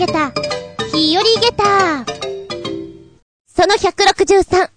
[0.00, 0.32] げた、
[0.94, 2.06] 日和げた。
[3.46, 4.70] その163、3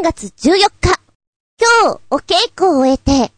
[0.00, 1.00] 月14日。
[1.58, 3.32] 今日、お稽古を終えて、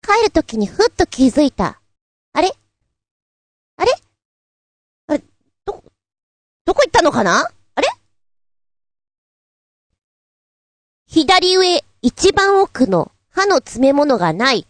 [0.00, 1.78] 帰るときにふっと気づいた。
[2.32, 2.54] あれ？
[3.76, 3.92] あれ？
[5.08, 5.24] あれ、
[5.66, 5.84] ど、
[6.64, 7.50] どこ行ったのかな？
[7.74, 7.88] あれ？
[11.06, 14.66] 左上、一番奥の歯の詰め物がない。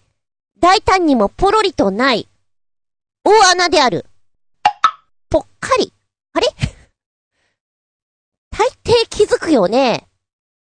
[0.59, 2.27] 大胆にもポロリとない。
[3.23, 4.07] 大穴である。
[5.37, 5.93] ぽっかり。
[6.33, 6.47] あれ？
[8.51, 10.07] 大抵気づくよね。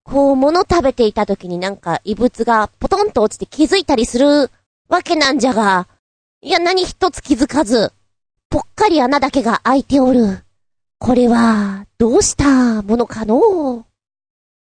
[0.03, 4.51] こう、物食べていた時になんか異物がポトンと落ちて気づいたりする
[4.89, 5.87] わけなんじゃが、
[6.43, 7.93] いや何一つ気づかず、
[8.51, 10.41] ぽっかり穴だけが開いておる。
[10.99, 13.79] これは、どうしたものかの？
[13.79, 13.85] っ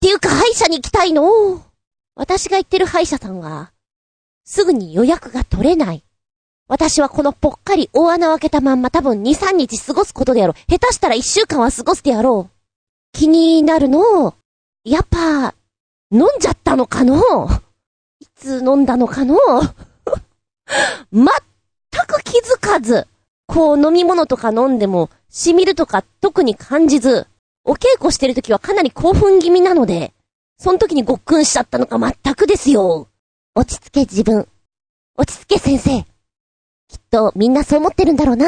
[0.00, 1.62] ていうか歯医者に行きたいの？
[2.14, 3.72] 私が行ってる歯医者さんは、
[4.46, 6.02] すぐに予約が取れない。
[6.68, 10.54] 私はこのぽっかり大穴を開けたまんま多分2、3日過ごすことであろう。
[10.70, 12.54] 下手したら1週間は過ごすであろう。
[13.12, 14.34] 気になるの？
[14.84, 15.54] やっぱ、
[16.12, 17.22] 飲んじゃったのかの？
[18.20, 19.38] いつ飲んだのかの？
[21.10, 21.26] 全
[22.06, 23.06] く気づかず、
[23.46, 27.26] こう飲み物とか飲んでも、染みるとか特に感じず、
[27.64, 30.12] お稽古してる時はかなり興奮気味なので、
[30.58, 33.08] その時にごっくんしちゃったのか全くですよ。
[33.54, 34.46] 落ち着け自分。
[35.16, 36.04] 落ち着け先生。
[36.88, 38.46] きっとみんなそう思ってるんだろうな。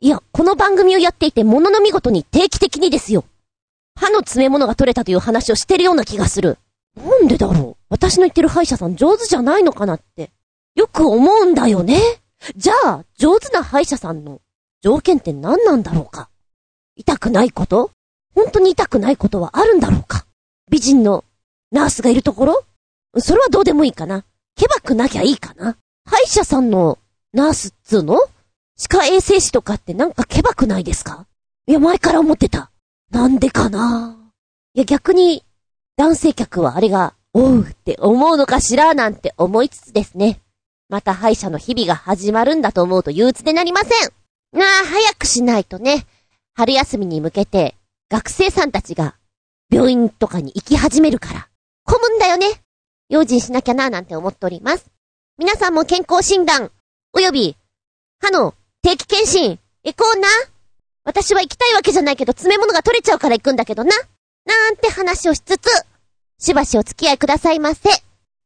[0.00, 3.24] いや、この番組をやっていて物の見事に定期的にですよ。
[3.94, 6.58] 歯の詰め物が取れたという話をしてるような気がする。
[6.96, 7.84] なんでだろう？
[7.88, 10.30] 私の言ってる歯医者さん上手じゃないのかなって。
[10.74, 12.00] よく思うんだよね。
[12.56, 14.40] じゃあ、上手な歯医者さんの
[14.82, 16.28] 条件って何なんだろうか？
[16.96, 17.92] 痛くないこと？
[18.34, 20.26] 本当に痛くないことはあるんだろうか？
[20.70, 21.24] 美人の
[21.70, 22.64] ナースがいるところ？
[23.18, 24.24] それはどうでもいいかな。
[24.56, 25.76] ケバくなきゃいいかな。
[26.04, 26.98] 歯医者さんの
[27.34, 28.16] ナースっつうの？
[28.76, 31.26] 歯科衛生士とかってなんかケバくないですか？
[31.66, 32.70] いや、前から思ってた。
[33.10, 34.16] なんでかな？
[34.74, 35.44] いや、逆に、
[35.96, 40.40] 男性客はあれが、おうって思うのかしらなんて思いつつですね。
[40.88, 44.12] また歯医者の日々が始まるんだと思うと憂鬱でなりません。
[44.56, 46.06] なあ、早くしないとね。
[46.54, 47.74] 春休みに向けて、
[48.08, 49.16] 学生さんたちが、
[49.70, 51.48] 病院とかに行き始めるから、
[51.82, 52.46] 混むんだよね。
[53.08, 54.86] 用心しなきゃななんて思っております。
[55.36, 56.70] 皆さんも健康診断、
[57.16, 57.56] および、
[58.20, 60.28] 歯の定期検診、行こうな。
[61.04, 63.94] 私は行きたいわけじゃないけど、詰め物が取れちゃうから行くんだけどな。
[64.44, 65.68] なんて話をしつつ、
[66.40, 67.88] しばしお付き合いくださいませ。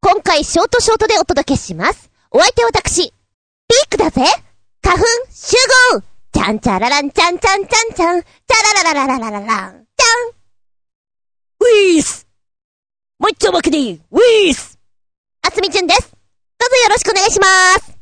[0.03, 2.11] 今回ショートショートでお届けします。
[2.31, 4.23] お相手は私、ピークだぜ
[4.83, 5.57] 花粉集
[5.95, 6.03] 合
[6.33, 12.27] ちゃんちゃららんちゃんちゃんちゃんちゃん、ちゃららららららららん、ちゃんウィース
[13.19, 14.79] もう一丁負けでウィース
[15.41, 16.13] あつみちゅんです。
[16.59, 17.47] どうぞよろしくお願いしま
[17.81, 17.98] す。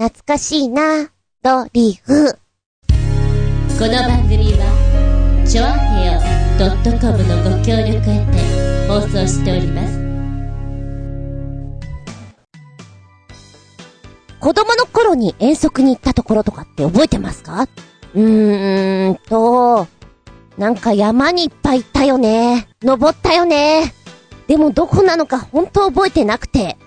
[0.00, 1.10] 懐かしいな、
[1.42, 2.32] ドリフ。
[2.32, 6.18] この番組は、ちょあへよ
[6.98, 9.98] .com のご協力へて放送しております。
[14.40, 17.68] 子供の頃に遠足に行ったところとかって覚えてますか？
[18.14, 19.86] うーんと、
[20.56, 22.68] なんか山にいっぱい行ったよね。
[22.80, 23.92] 登ったよね。
[24.46, 26.78] でもどこなのか本当覚えてなくて、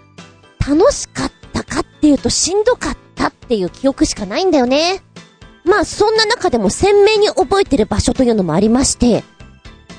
[0.67, 5.01] 楽しかったかっていうとしんどかったっていう記憶しかないんだよね。
[5.63, 9.23] まあそんな中でも鮮明に覚えてる場所というのもありまして、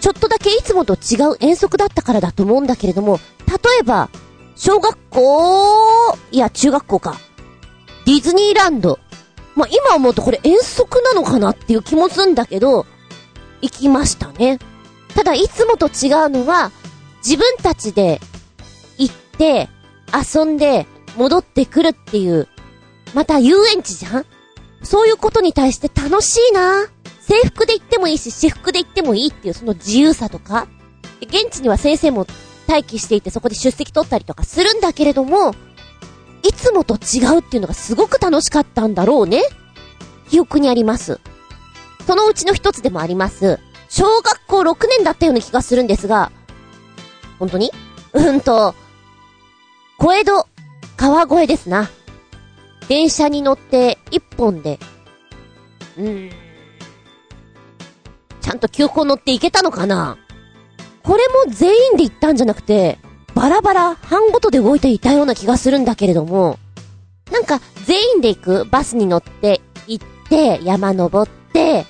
[0.01, 4.11] ちょっとだけいつもと違う遠足だったからだと思うんだけれども、例えば、
[4.57, 7.19] 小学校、いや中学校か。
[8.05, 8.99] ディズニーランド。
[9.55, 12.87] まあ、今思うとこれ遠足なのかなっていう気もするんだけど、
[13.63, 14.59] 行きましたね。
[15.15, 16.71] ただいつもと違うのは、
[17.25, 18.21] 自分たちで
[18.99, 19.71] 行って、
[20.13, 20.87] 遊んで、
[21.17, 22.49] 戻ってくるっていう、
[23.15, 24.27] また遊園地じゃん？
[24.83, 26.87] そういうことに対して楽しいな
[27.21, 30.67] 制服で行ってもいいし、私服で行ってもいいっていうその自由さとか、
[31.23, 32.27] 現地には先生も
[32.69, 35.55] 待機していてそこで出席取ったりとかするんだけれども、
[36.43, 39.43] いつもと違うっていうのがすごく楽しかったんだろうね。
[40.29, 41.21] 記憶にあります。
[42.07, 43.59] そのうちの一つでもあります。
[43.89, 46.33] 小学校6年だったような気がするんですが、
[47.39, 47.71] 本当に？
[48.13, 48.75] うんと、
[49.97, 50.47] 小江戸、
[50.97, 51.89] 川越ですな。
[52.89, 54.79] 電車に乗って一本で、
[55.97, 56.31] うーん、
[58.41, 60.19] ちゃんと急行乗って行けたのかな？
[61.03, 62.99] これも全員で行ったんじゃなくて、
[63.35, 66.59] バラバラ、半ごとで動いていたような気がするんだけれども、
[67.33, 68.65] なんか全員で行く？
[68.67, 71.87] バスに乗って行って、山登って、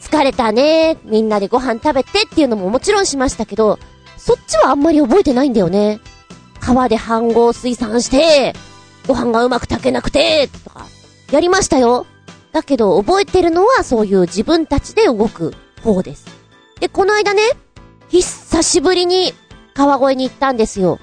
[0.00, 3.78] 疲れたね、みんなでご飯食べてっていうのももちろんしましたけど、
[4.16, 6.00] そっちはあんまり覚えてないんだよね。
[6.60, 8.54] 川で飯盒水産して、
[9.06, 10.86] ご飯がうまく炊けなくて、とか、
[11.30, 12.06] やりましたよ。
[12.52, 16.26] だけど覚えてるのはそういう自分たちで動く方です。
[16.80, 17.42] で、この間ね、
[18.08, 19.32] 久しぶりに
[19.74, 20.98] 川越に行ったんですよ。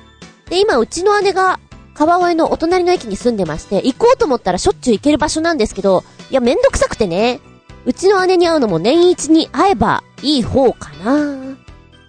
[0.49, 1.59] で、今うちの姉が
[1.95, 7.39] 川越のお隣の駅に住んでまして、行こうと思ったらしょっちゅう行ける場所なんですけど、いやめんどくさくてね、
[7.85, 11.57] うちの姉に会うのも年一に会えばいい方かな。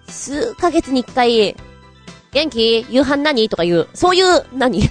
[0.06, 1.56] 数ヶ月に一回、
[2.32, 2.86] 元気？
[2.90, 3.48] 夕飯何？
[3.48, 3.88] とか言う。
[3.94, 4.82] そういう、何？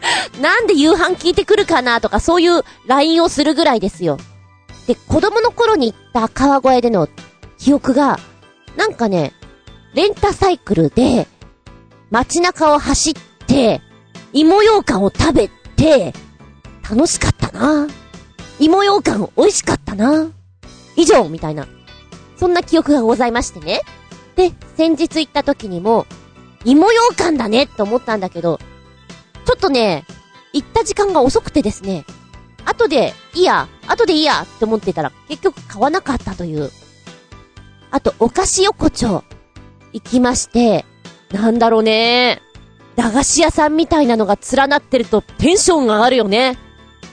[0.40, 4.18] なんで夕飯聞いてくるかなとかそういう LINE をするぐらいですよ。
[4.86, 7.08] で、子供の頃に行った川越での
[7.58, 8.18] 記憶が、
[8.76, 9.32] なんかね、
[9.94, 11.26] レンタサイクルで、
[12.10, 13.14] 街中を走っ
[13.46, 13.82] て、
[14.32, 16.14] 芋羊羹を食べて、
[16.88, 17.86] 楽しかったな
[18.58, 20.28] 芋羊羹美味しかったな
[20.96, 21.66] 以上みたいな。
[22.36, 23.82] そんな記憶がございましてね。
[24.36, 26.06] で、先日行った時にも、
[26.64, 28.58] 芋羊羹だねって思ったんだけど、
[29.48, 30.04] ちょっとね、
[30.52, 32.04] 行った時間が遅くてですね、
[32.66, 36.70] 後でいいや、後でいいやって思ってたら結局買わなかったという。
[37.90, 39.24] あと、お菓子横丁
[39.94, 40.84] 行きまして、
[41.32, 42.42] なんだろうね。
[42.96, 46.58] 駄菓子屋さんみたいなのが連なってるとテンションが上がるよね。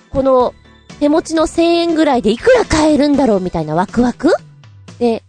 [0.09, 0.53] この、
[0.99, 4.33] 手持ちの1000円ぐらいでいくら買えるんだろうみたいなワクワク
[4.99, 5.23] で、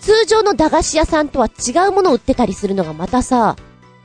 [0.00, 3.56] 通常の駄菓子屋さんとは違うものを売ってたりするのがまたさ、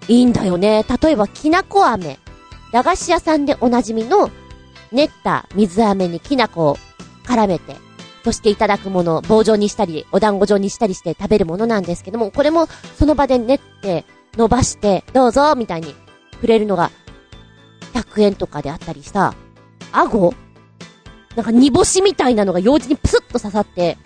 [0.10, 0.84] いいんだよね。
[1.02, 2.20] 例えば、きなこ飴。
[2.72, 4.30] 駄菓子屋さんでおなじみの、
[4.92, 6.78] 練った水飴にきな粉を
[7.24, 7.76] 絡めて、
[8.24, 14.06] そしていただくもの、棒状にしたり、お団子状にしたりして食べるものなんですけども、これもその場で練って、
[14.38, 15.96] 伸ばして、どうぞ、みたいに
[16.40, 16.92] くれるのが、
[17.94, 19.34] 100円とかであったりさ、
[19.92, 20.34] あご？
[21.36, 23.98] なんか煮干しみたいなのが用紙にプスッと刺さって、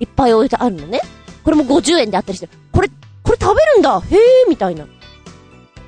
[0.00, 1.00] いっぱい置いてあるのね。
[1.44, 2.88] これも50円であったりして、これ、
[3.22, 4.18] これ食べるんだへえ、
[4.48, 4.86] みたいな。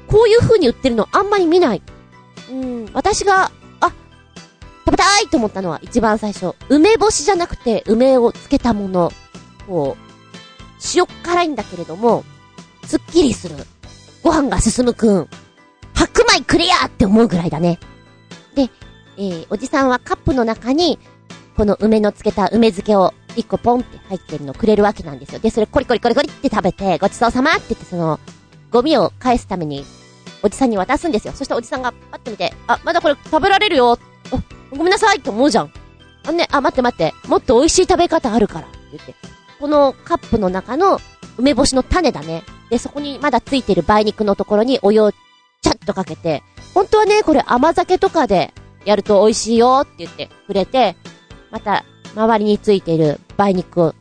[0.06, 1.82] こういう風に売ってるのあんまり見ない。
[2.50, 3.50] うん、私が、
[3.80, 3.92] あ、
[4.84, 6.54] 食べたいと思ったのは一番最初。
[6.68, 9.12] 梅干しじゃなくて梅をつけたもの。
[9.66, 10.12] こう、
[10.94, 12.24] 塩辛いんだけれども、
[12.84, 13.56] すっきりする。
[14.22, 15.28] ご飯が進むくん。
[15.94, 17.78] 白米くれやって思うぐらいだね。
[18.54, 18.70] で、
[19.16, 20.98] えー、おじさんはカップの中に、
[21.56, 25.38] この梅のつけた梅漬けを一個ポンって入ってるのくれるわけなんですよ。
[25.38, 28.18] で、それコリコリコリコリって食べて、ごちそうさまって言ってその、
[28.70, 29.84] ゴミを返すために、
[30.42, 31.32] おじさんに渡すんですよ。
[31.34, 33.98] そしておじさんがパッと見て、あ、まだこれ食べられるよ。
[34.30, 35.72] お、ごめんなさいって思うじゃん。
[36.26, 37.14] あね、あ、待って待って。
[37.28, 38.66] もっと美味しい食べ方あるから。
[38.66, 39.14] って言って。
[39.60, 41.00] このカップの中の
[41.38, 42.42] 梅干しの種だね。
[42.70, 46.42] で、そこにまだついてる梅肉のところにお湯をチャッとかけて、
[46.74, 48.52] 本当はね、これ甘酒とかで
[48.84, 50.96] やると美味しいよって言ってくれて、
[51.50, 51.84] また、
[52.14, 53.94] 周りについている梅肉を、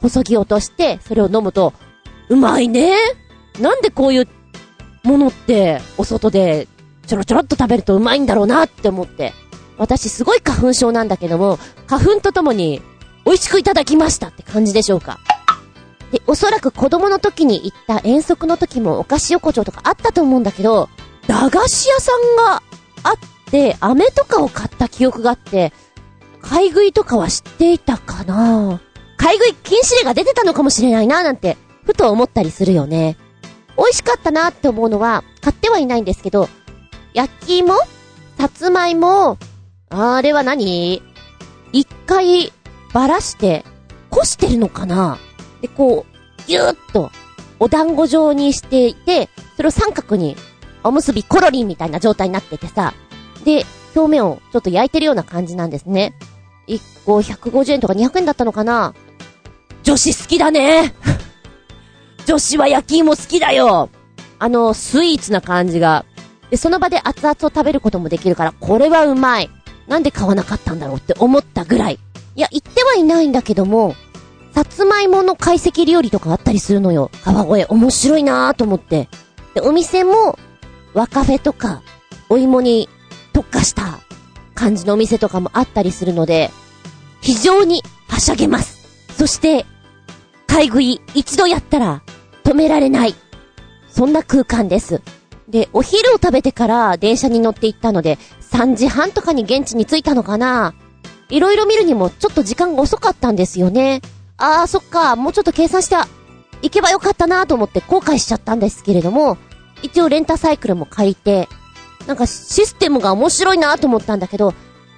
[0.00, 1.72] 細ぎ落として、それを飲むと、
[2.28, 2.96] うまいね
[3.60, 4.28] なんでこういう
[5.04, 6.66] ものって、お外で、
[7.06, 9.32] ちょろちょろっと食べるとうまいんだろうなって思って。
[9.76, 12.82] 私すごい花粉症なんだけども、花粉とともに、
[13.26, 15.18] 美味しくいただきましたって感じでしょうか。
[16.10, 20.88] で、おそらく子供の時に行った遠足の時もお菓子横丁とかあったと思うんだけど、
[21.26, 22.62] 駄菓子屋さんが
[23.02, 23.14] あっ
[23.50, 25.72] て、飴とかを買った記憶があって、
[26.40, 28.80] 買い食いとかは知っていたかな
[29.16, 33.16] 買い食い禁止令が出てたのかもしれないななんて、ふと思ったりするよね。
[33.76, 36.48] 美味しかったなって思うのは、買ってはいないんですけど、
[37.12, 37.74] 焼き芋？
[38.38, 39.38] さつまいも、
[39.90, 41.02] あれは何？
[41.72, 42.52] 一回、
[42.92, 43.64] ばらして、
[44.10, 45.18] こしてるのかな？
[45.60, 47.10] で、こう、ぎゅーっと、
[47.58, 50.36] お団子状にしていて、それを三角に、
[50.82, 52.94] おむすびコロリンみたいな状態になっててさ、
[53.44, 53.64] で、
[53.96, 56.14] 表面をちょっと焼いてるような感じなんですね。
[56.66, 58.94] 一個150円とか200円だったのかな？
[59.82, 60.94] 女子好きだね。
[62.26, 63.90] 女子は焼き芋好きだよ
[64.38, 66.04] あの、スイーツな感じが。
[66.50, 69.50] で、その場で熱々を食べることもできるから、これはうまい。
[69.86, 71.98] なんで買わなかったんだろうって思ったぐらい。
[72.36, 73.94] いや、言ってはいないんだけども、
[74.54, 77.10] さつまいもの懐石料理とかあったりするのよ。
[77.24, 77.66] 川越。
[77.68, 79.08] 面白いなぁと思って。
[79.54, 80.38] で、お店も、
[80.94, 81.82] 和カフェとか、
[82.28, 82.88] お芋に
[83.32, 83.98] 特化した
[84.54, 86.50] 感じのお店とかもあったりするので、
[87.20, 88.78] 非常にはしゃげます。
[89.16, 89.66] そして、
[90.46, 92.03] 買い食い一度やったら
[92.44, 93.14] 止められない。
[93.88, 95.02] そんな空間です。
[95.48, 98.18] で、お昼を食べてから電車に乗って行ったので、
[98.52, 100.74] 3時半とかに現地に着いたのかな
[101.28, 104.00] いろいろ見るにもちょっと時間が遅かったんですよね。
[104.36, 105.96] あー、そっか、もうちょっと計算して
[106.62, 109.38] 行けばよかったなと思って後悔しちゃったんですけれども、
[109.82, 111.48] 一応レンタサイクルも借りて、
[112.06, 114.54] なんかシステムが面白いなと思ったんだけど、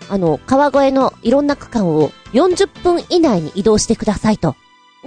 [0.09, 4.55] あの、川越のいろんな区間を40分以内に移動してくださいと。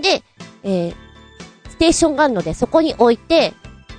[0.02, 0.24] で、
[0.64, 0.96] えー、
[1.80, 3.54] テーションがあるのでそこに置いて、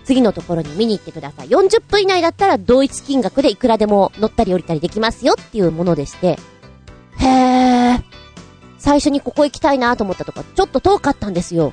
[0.04, 1.48] 次のところに見に行ってください。
[1.48, 6.38] 40分以内だったら同一金額でいくらでも乗ったり降りたりできますよっていうものでして。
[7.18, 7.98] へ
[8.78, 11.72] 最初にここ行きたいなと思ったとか、ちょっと遠かったんですよ。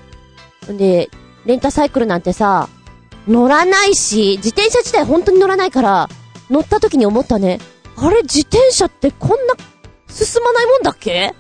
[0.70, 1.10] んで、
[1.46, 2.68] レンタサイクルなんてさ、
[3.28, 6.10] 乗らないし、自転車自体本当に乗らないから、
[6.50, 7.60] 乗った時に思ったね。
[7.96, 9.56] あれ、自転車ってこんな、
[10.10, 11.34] 進まないもんだっけ？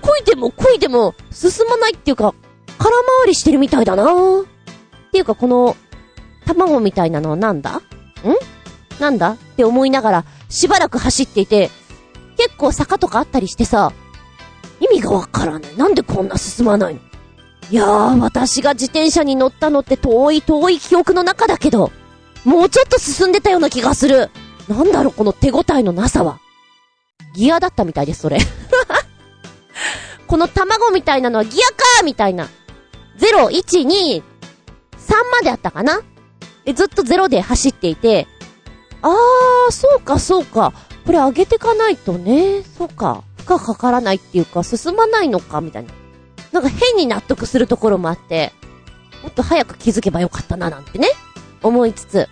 [0.00, 2.34] 漕いでも漕いでも、進まないっていうか、
[2.78, 4.06] 空回りしてるみたいだなっ
[5.10, 5.76] ていうか、この、
[6.46, 7.76] 卵みたいなのはなんだ？
[7.76, 7.82] ん？
[9.00, 9.32] なんだ？
[9.32, 11.70] って思いながら、しばらく走っていて、
[12.36, 13.92] 結構坂とかあったりしてさ、
[14.80, 15.76] 意味がわからない。
[15.76, 17.00] なんでこんな進まないの？
[17.70, 21.90] いやー、私が自転車に乗ったのって遠い遠い記憶の中だけど、
[22.44, 24.30] もうちょっと進んでたような気がする。
[24.68, 26.38] なんだろう、この手応えのなさは。
[27.34, 28.38] ギアだったみたいです、それ。
[30.26, 32.48] この卵みたいなのはギアかーみたいな。
[33.18, 34.22] 0、1、2、3
[35.32, 36.02] まであったかな？
[36.64, 38.26] え、ずっと0で走っていて、
[39.02, 40.72] あー、そうか、そうか。
[41.06, 43.24] これ上げてかないとね、そうか。
[43.38, 45.90] 負荷かからないっていうか、進まないのか、みたいな。
[46.52, 48.52] なんか変に納得するところもあって、
[49.22, 51.08] もっと早く気づけばよかったな、なんてね、
[51.62, 52.28] 思いつつ、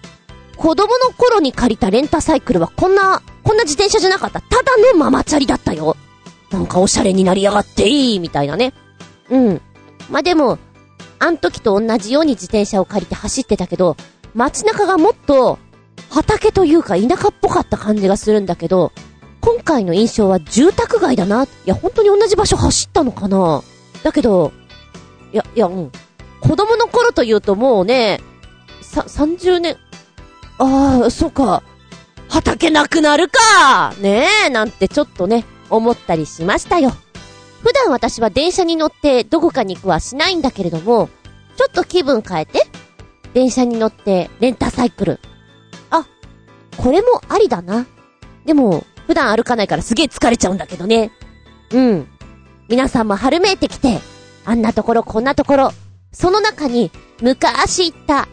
[0.56, 4.40] 子供の頃に借りたレンタサイクルはこんな、こんな自転車じゃなかった。
[4.40, 5.96] ただのママチャリだったよ。
[6.50, 8.72] なんかおしゃれになりやがっていい、みたいなね。
[9.30, 9.60] うん。
[10.10, 10.58] まあ、でも、
[11.18, 13.96] あん時と同じように自転車を借りて走ってたけど、
[14.35, 15.58] 街中がもっと、
[16.11, 18.92] 畑というか田舎っぽかった感じがするんだけど、
[19.40, 21.44] 今回の印象は住宅街だな。
[21.44, 23.62] いや、本当に同じ場所走ったのかな
[24.02, 24.52] だけど、
[25.32, 25.92] いや、いや、うん。
[26.40, 28.20] 子供の頃というともうね、
[28.82, 29.76] さ、30年、
[30.58, 31.62] ああ、そうか。
[32.28, 36.92] 畑なくなるかねえ、なんてちょっとね、思ったりしましたよ。
[37.62, 41.08] 普段私は電車に乗ってどこかに行くはしないんだけれども、
[41.56, 42.66] ちょっと気分変えて、
[43.34, 45.20] 電車に乗ってレンタサイクル。
[45.90, 46.06] あ、
[46.76, 47.86] これもありだな。
[48.44, 51.10] でも、普段歩かないからすげえ疲れちゃうんだけどね。
[51.72, 52.08] うん。
[52.68, 54.00] 皆さんも春めいてきて、
[54.44, 55.72] あんなところこんなところ、
[56.12, 58.28] その中に昔行った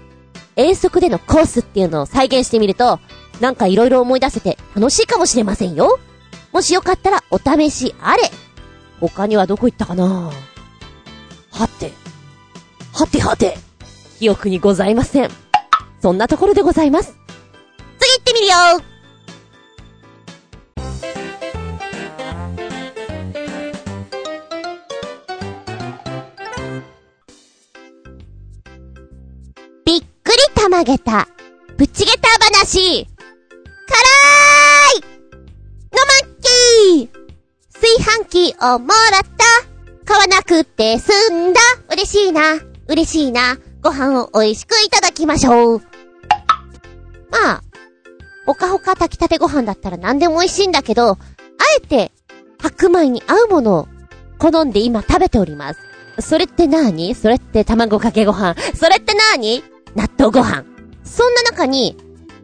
[0.56, 3.00] 遠足でのコースっていうのを再現してみると、
[3.40, 6.00] なんか色々思い出せて楽しいかもしれませんよ。
[6.52, 8.30] もしよかったらお試しあれ。
[9.10, 10.32] 他にはどこ行ったかな？
[11.52, 11.92] はて。
[12.94, 13.58] はてはて。
[14.18, 15.30] 記憶にございません。
[16.02, 17.14] そんなところでございます。
[18.00, 18.54] 次行ってみるよ
[29.86, 31.28] びっくりたまげた、
[31.78, 33.12] ぶちげた話、か
[34.00, 37.23] らいのまっきー
[37.84, 39.44] 炊飯器をもらった。
[40.06, 41.60] 買わなくて済んだ。
[41.92, 42.42] 嬉しいな。
[42.88, 43.58] 嬉しいな。
[43.82, 45.80] ご飯を美味しくいただきましょう。
[47.30, 47.64] まあ、
[48.46, 51.18] ほかほか炊きたてご飯だったら何でも美味しいんだけど、あ
[51.78, 52.14] えて
[52.62, 53.88] 白米に合うものを
[54.38, 55.82] 好んで今食べております。
[56.22, 57.14] それって何？
[57.16, 58.56] それって卵かけご飯。
[58.76, 59.62] それって何？
[59.94, 60.64] 納豆ご飯。
[61.04, 61.98] そんな中に、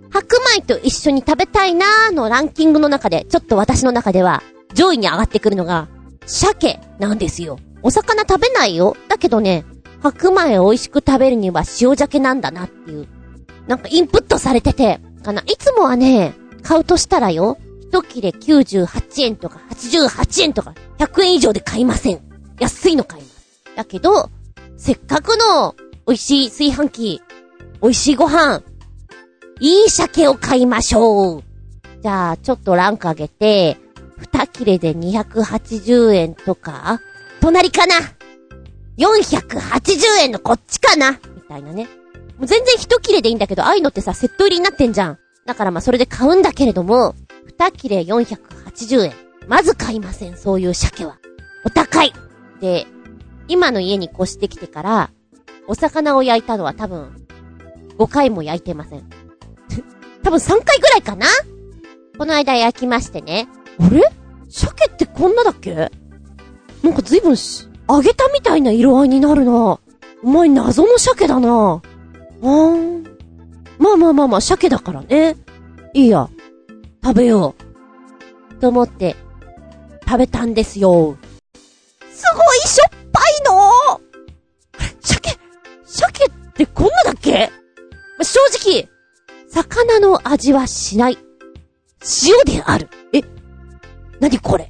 [0.10, 5.88] 白米と一緒に食べたいなーのランキングの中で、ちょっと私の中では、上位に上がってくるのが、
[6.26, 7.60] 鮭なんですよ。
[7.82, 8.96] お魚食べないよ。
[9.08, 9.66] だけどね、
[10.02, 13.08] 白米を美味しく食べるには塩鮭なんだなっていう。
[13.68, 15.42] なんかインプットされてて、かな。
[15.42, 16.34] いつもはね、
[16.64, 17.58] 買うとしたらよ、
[17.92, 22.22] 一切れ98円とか88円とか100円以上で買いません。
[22.60, 23.36] 安いの買います。
[23.76, 24.30] だけど、
[24.78, 25.76] せっかくの
[26.08, 27.22] 美味しい炊飯器、
[27.82, 28.62] 美味しいご飯、
[29.60, 31.44] いい鮭を買いましょう。
[32.02, 33.78] じゃあ、ちょっとランク上げて、
[34.20, 37.00] 二切れで280円とか？
[37.42, 37.96] 隣かな
[38.98, 41.12] !480 円のこっちかな？
[41.12, 41.88] みたいなね。
[42.38, 45.20] もう全然一切れでいいんだけど、ああいうのってさ、セット入りになってんじゃん。
[45.46, 49.14] だからまあそれで買うんだけれども、二切れ480円。
[49.48, 51.18] まず買いません、そういう鮭は。
[51.66, 52.14] お高い
[52.62, 52.86] で、
[53.48, 55.10] 今の家に越してきてから、
[55.68, 57.26] お魚を焼いたのは多分、
[57.98, 59.10] 5回も焼いてません。
[60.24, 61.26] 多分3回ぐらいかな？
[62.18, 63.48] この間焼きましてね。
[63.80, 64.02] あれ？
[64.50, 65.74] 鮭ってこんなだっけ？
[66.84, 69.80] なんか随分し、揚げたみたいな色合いになるな。
[70.24, 71.48] お前謎の鮭だな。
[71.48, 73.04] あーん。
[73.78, 75.38] まあまあまあまあ、鮭だからね。
[75.94, 76.30] いいや。
[77.04, 77.56] 食べよ
[78.52, 78.56] う。
[78.56, 79.16] と思って、
[80.06, 81.18] 食べたんですよ。
[82.12, 84.02] すごいしょっぱいの
[85.00, 85.38] 鮭、
[85.86, 87.50] 鮭ってこんなだっけ？
[88.22, 88.90] 正直、
[89.48, 91.18] 魚の味はしない。
[92.28, 92.90] 塩である。
[93.14, 93.22] え？
[94.20, 94.70] なにこれ？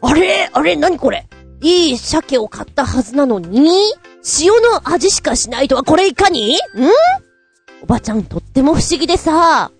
[0.00, 0.50] あれ？
[0.52, 0.76] あれ？
[0.76, 1.26] なにこれ？
[1.62, 3.70] いい鮭を買ったはずなのに？
[4.40, 5.82] 塩の味しかしないとは？
[5.82, 6.54] これいかに？
[6.54, 6.58] ん？
[7.82, 9.70] おばちゃんとっても不思議でさ、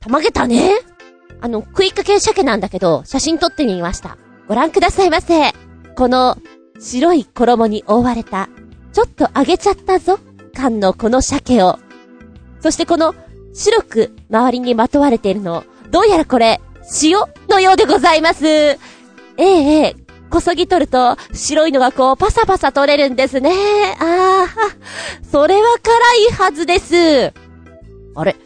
[0.00, 0.72] たまげたね。
[1.40, 4.16] あの、食いかけ鮭なんだけど、写真撮ってみました。
[4.48, 5.52] ご覧くださいませ。
[5.96, 6.36] この
[6.78, 8.48] 白い衣に覆われた、
[8.92, 10.18] ちょっと揚げちゃったぞ、
[10.54, 11.78] 感のこの鮭を。
[12.60, 13.14] そしてこの
[13.52, 16.60] 白く周りにまとわれているの、どうやらこれ、
[17.02, 18.46] 塩のようでございます。
[18.46, 18.78] え
[19.38, 19.96] えええ、
[20.30, 23.50] こそぎ取ると、白いのがこう、パサパサ取れるんですね。
[24.00, 24.48] ああ、
[25.30, 25.94] それは辛
[26.28, 27.32] いはずです。
[28.14, 28.36] あれ？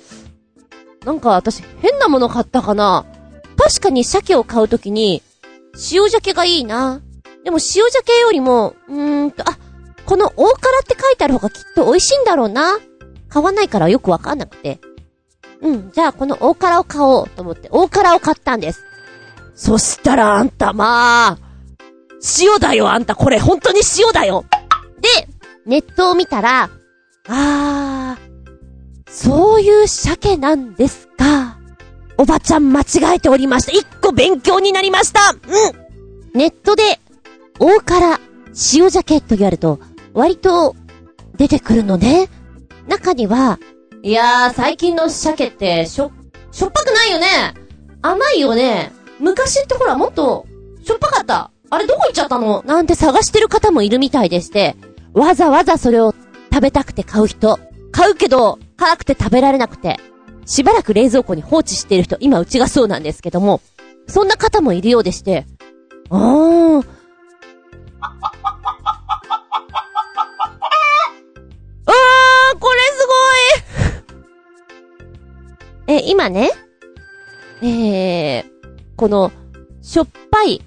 [1.05, 3.07] なんか私、変なもの買ったかな？
[3.57, 5.23] 確かに鮭を買うときに、
[5.93, 7.01] 塩鮭がいいな。
[7.45, 9.59] でも塩鮭よりも、うーんと、あ、
[10.05, 12.79] この大辛って書いてある方がきっと美味しいんだろうな。
[13.29, 14.79] 買わないからよくわかんなくて。
[15.63, 18.83] うん、じゃあこの大辛を買おうと思って大辛を買ったんです。
[19.55, 21.39] そしたらあんたまあ、
[22.41, 24.45] 塩だよあんたこれ本当に塩だよ
[25.01, 25.29] で、
[25.65, 26.71] ネットを見たら、
[27.29, 31.59] あー、そういう鮭なんですか。
[32.19, 33.73] おばちゃん間違えておりました。
[33.73, 37.01] 一個勉強になりましたうんネットで、
[37.59, 38.19] 大辛、
[38.75, 39.81] 塩鮭とやると、
[40.13, 40.77] 割と、
[41.37, 42.29] 出てくるのね。
[42.89, 43.59] 中には、
[44.07, 46.13] いやー、最近の鮭って、しょ、
[46.53, 47.27] しょっぱくないよね。
[48.03, 48.93] 甘いよね。
[49.19, 50.47] 昔ってほら、もっと、
[50.85, 51.51] しょっぱかった。
[51.71, 52.63] あれどこ行っちゃったの？
[52.65, 54.77] なんて探してる方もいるみたいでして、
[55.13, 56.15] わざわざそれを
[56.53, 57.59] 食べたくて買う人。
[57.91, 59.99] 買うけど、辛くて食べられなくて、
[60.45, 63.61] しばらく冷蔵庫に放置している人、今うちがそうなんですけども、
[64.07, 65.47] そんな方もいるようでして、
[66.11, 66.87] あー。
[76.07, 76.51] 今ね、
[77.63, 78.45] えー、
[78.97, 79.33] この、
[79.83, 80.63] しょっぱい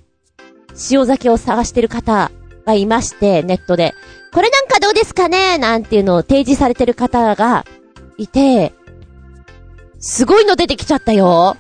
[0.92, 2.32] 塩酒を探してる方
[2.66, 3.94] がいまして、ネットで。
[4.32, 5.58] これなんかどうですかね？
[5.58, 7.66] なんていうのを提示されてる方が
[8.18, 8.74] いて、
[10.00, 11.58] すごいの出てきちゃったよ。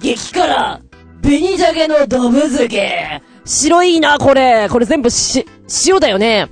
[0.00, 0.80] 激辛
[1.22, 4.68] 紅鮭のドブ漬け白いな、これ。
[4.68, 5.46] これ全部し、
[5.86, 6.48] 塩だよね。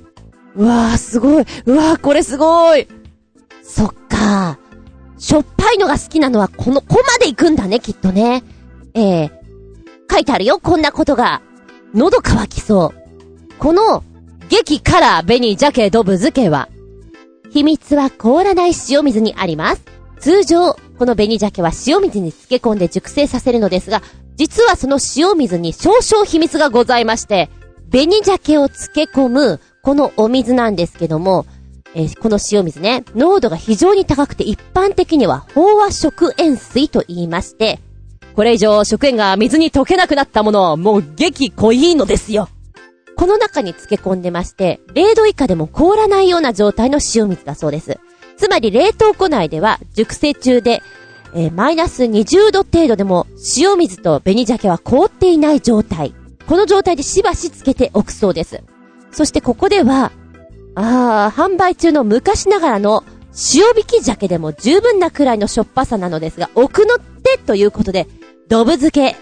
[0.55, 1.45] うわー、すごい。
[1.65, 2.87] うわー、これすごい。
[3.63, 4.57] そっか
[5.19, 8.43] しょっぱいのが好きなのはこの、こまで行くんだね、きっとね。
[8.93, 11.41] ええー、書いてあるよ、こんなことが。
[11.93, 13.53] 喉乾きそう。
[13.59, 14.03] この、
[14.47, 16.69] 激辛紅鮭ドブ漬けは、
[17.51, 19.83] 秘密は凍らない塩水にあります。
[20.19, 24.01] 通常、この紅鮭は塩水に漬け込んで熟成させるのですが、
[24.37, 27.49] 実はその塩水に少々秘密がございまして、
[27.91, 31.45] 紅鮭を漬け込む、このお水なんですけども、
[31.95, 37.79] えー、この塩水ね、濃度が非常に高くて一般的には飽和食塩水と言いまして、
[38.35, 42.47] これ以上食塩が水に溶けなくなったもの、もう激濃いのですよ。
[43.15, 47.99] この中に漬け込んでまして、0度以下でも凍らないような状態の塩水だそうです。
[48.37, 50.81] つまり冷凍庫内では熟成中で、
[51.35, 56.13] えー、マイナス20度程度でも塩水と紅鮭は凍っていない状態。
[56.47, 58.63] この状態でしばし漬けておくそうです。
[59.11, 60.13] そしてここでは、
[60.81, 63.03] ああ、販売中の昔ながらの
[63.53, 68.07] 塩引き鮭でも十分なくらいのしょっぱさなのですが、奥の手ということで、
[68.47, 69.15] ドブ漬け。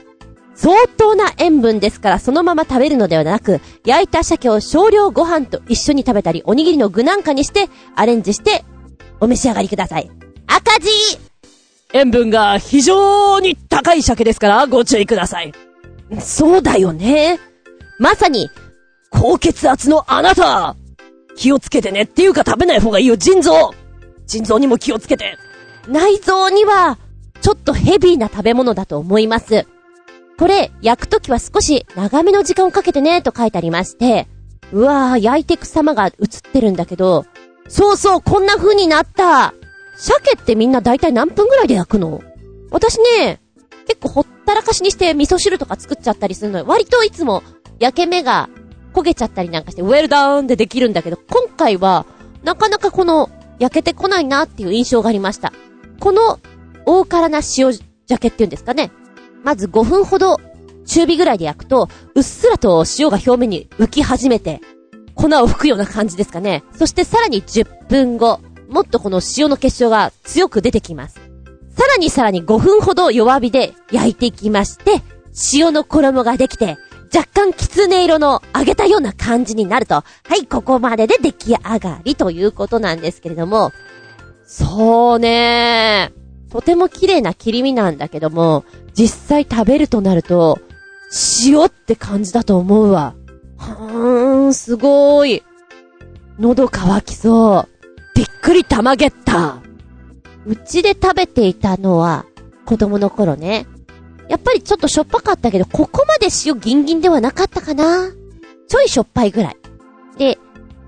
[0.54, 8.64] 相当な塩分ですからそのまま食べるのではなく、焼いた鮭を少量ご飯と一緒に食べたり、おにぎりの具なんかにしてアレンジして
[9.20, 10.12] お召し上がりください。
[10.46, 10.90] 赤字
[11.94, 15.54] 塩分が非常に高い鮭ですからご注意ください。
[16.20, 17.40] そうだよね。
[17.98, 18.50] まさに、
[19.10, 20.76] 高血圧のあなた
[21.38, 23.74] 気をつけてねっていうか食べない方がいいよ、腎臓。
[24.26, 25.38] 腎臓にも気をつけて。
[25.88, 26.98] 内臓には、
[27.42, 29.66] ちょっとヘビーな食べ物だと思います。
[30.38, 34.28] これ、焼くときは少し長めの時間をかけてね、と書いてありまして、
[34.74, 36.14] うわー、焼いてく様が映っ
[36.52, 37.26] てるんだけど、
[37.70, 39.54] そうそう、こんな風になった。
[39.96, 42.22] 鮭ってみんな大体何分ぐらいで焼くの？
[42.72, 43.42] 私ね、
[43.88, 46.66] 結構ほったらかしにして味噌汁とか作っちゃったりするのよ。
[46.68, 47.42] 割といつも
[47.80, 48.50] 焼け目が
[48.98, 52.06] 焦げちゃったりなんかして、ウェルダウンでできるんだけど、今回は、
[52.44, 53.30] なかなかこの、
[53.60, 55.52] 焼けてこないなっていう印象がありました。
[56.00, 56.40] この
[56.86, 57.74] 大辛な塩
[58.08, 58.92] 鮭っていうんですかね。
[59.44, 60.38] まず5分ほど
[60.86, 64.62] 中火ぐらいで焼くと、うっすらと塩が表面に浮き始めて、
[65.16, 66.64] 粉を吹くような感じですかね。
[66.78, 71.16] そしてさらに10分後、もっとこの塩の結晶が強く出てきます。
[71.76, 75.02] さらにさらに5分ほど弱火で焼いていきまして、
[75.54, 76.78] 塩の衣ができて、
[77.14, 80.04] 若干きつね色の揚げたような感じになると、は
[80.36, 83.72] い、ここまでで出来上がりということなんですけれども、
[84.46, 86.12] そうね。
[86.50, 90.60] とても綺麗な切り身なんだけども、実際食べるとなると、
[91.46, 93.16] 塩って感じだと思うわ。
[93.58, 95.44] はーん、すごーい。
[96.40, 97.70] 喉乾きそう。
[98.16, 99.58] びっくりたまげった。
[100.46, 102.26] うちで食べていたのは、
[102.66, 103.68] 子供の頃ね。
[104.30, 108.12] やっぱりちょっとしょっぱかったけど、ここまで塩ギンギンではなかったかな。
[108.68, 109.58] ちょいしょっぱいぐらい。
[110.18, 110.38] で、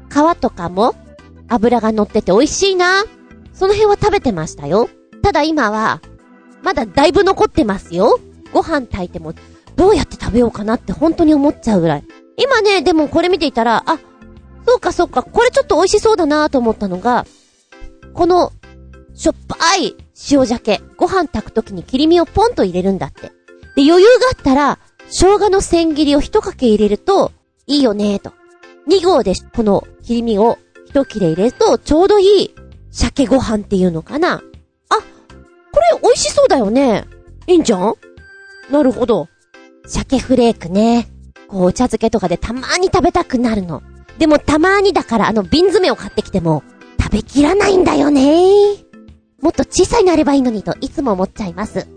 [0.09, 0.95] 皮とかも
[1.47, 3.03] 油が乗ってて美味しいな。
[3.53, 4.89] その辺は食べてましたよ。
[5.21, 6.01] ただ今は、
[6.63, 8.19] まだだいぶ残ってますよ。
[8.53, 9.33] ご飯炊いても、
[9.75, 12.03] どうやって食べようかなって本当に思っちゃうぐらい。
[12.37, 13.99] 今ね、でもこれ見ていたら、あ、
[14.65, 17.25] そうかそうか、これちょっと美味しそうだなと思ったのが、
[18.13, 18.51] この、
[19.13, 19.95] しょっぱい
[20.31, 23.31] 塩鮭、ご飯炊くときに切り身をポンと入れるんだって。
[23.75, 24.79] で、余裕があったら、
[25.09, 27.31] 生姜の千切りを一かけ入れると、
[27.67, 28.33] いいよねと。
[28.87, 32.55] 2合でこの切り身を一切れ入れると、ちょうどいい
[32.91, 34.41] 鮭ご飯っていうのかな。
[34.89, 35.01] あ、こ
[35.93, 37.05] れ美味しそうだよね。
[37.47, 37.93] いいんじゃん？
[38.69, 39.27] なるほど。
[39.85, 41.07] 鮭フレークね。
[41.47, 43.81] こう、お茶漬けとかでたまーに食べたくなるの。
[44.17, 46.63] でもたまーにだからあの瓶詰めを買ってきても、
[47.01, 48.88] 食べきらないんだよね
[49.41, 51.87] もっと小さいのあればいいのにといつも思っちゃいます。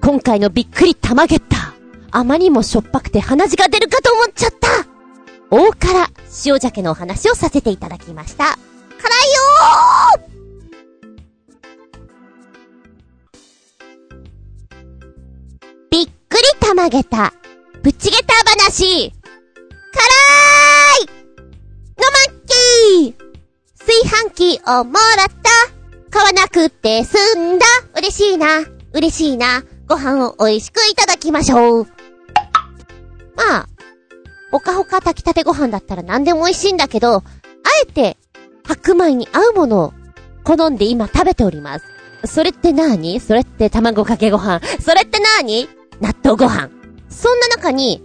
[0.00, 1.74] 今回のびっくり玉ゲッター。
[2.10, 4.68] あまりもしょっぱくて鼻血が出るかと思っちゃった
[5.50, 6.06] 大辛
[6.46, 8.44] 塩鮭のお話をさせていただきました。
[8.44, 10.34] 辛いよー
[15.90, 17.32] びっくり玉ゲタ。
[17.82, 19.12] ぶちゲタ話。
[19.92, 20.00] 辛
[21.02, 23.14] いのまっきー
[23.80, 25.73] 炊飯器をもらった。
[26.14, 27.66] 買わなくて済んだ。
[27.96, 28.46] 嬉しいな。
[28.92, 29.64] 嬉しいな。
[29.88, 31.86] ご飯を美味しくいただきましょう。
[33.34, 33.68] まあ、
[34.52, 37.22] ほかほか炊きたてご飯だったら何でも美味しいんだけど、あ
[37.82, 38.16] えて、
[38.64, 39.92] 白米に合うものを
[40.44, 41.84] 好んで今食べております。
[42.26, 43.18] それって何？
[43.18, 44.60] それって卵かけご飯。
[44.80, 45.68] それって何？
[46.00, 46.70] 納豆ご飯。
[47.08, 48.00] そんな中に、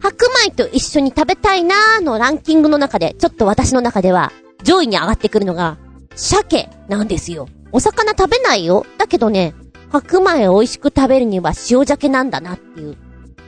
[0.00, 4.32] 白米と一緒に食べたいなーのランキングの中で、ちょっと私の中では、
[4.64, 5.78] 上位に上がってくるのが、
[6.14, 7.48] 鮭なんですよ。
[7.72, 8.86] お魚食べないよ。
[8.98, 9.54] だけどね、
[9.90, 12.96] 白米美味しく食べるには塩鮭なんだなっていう。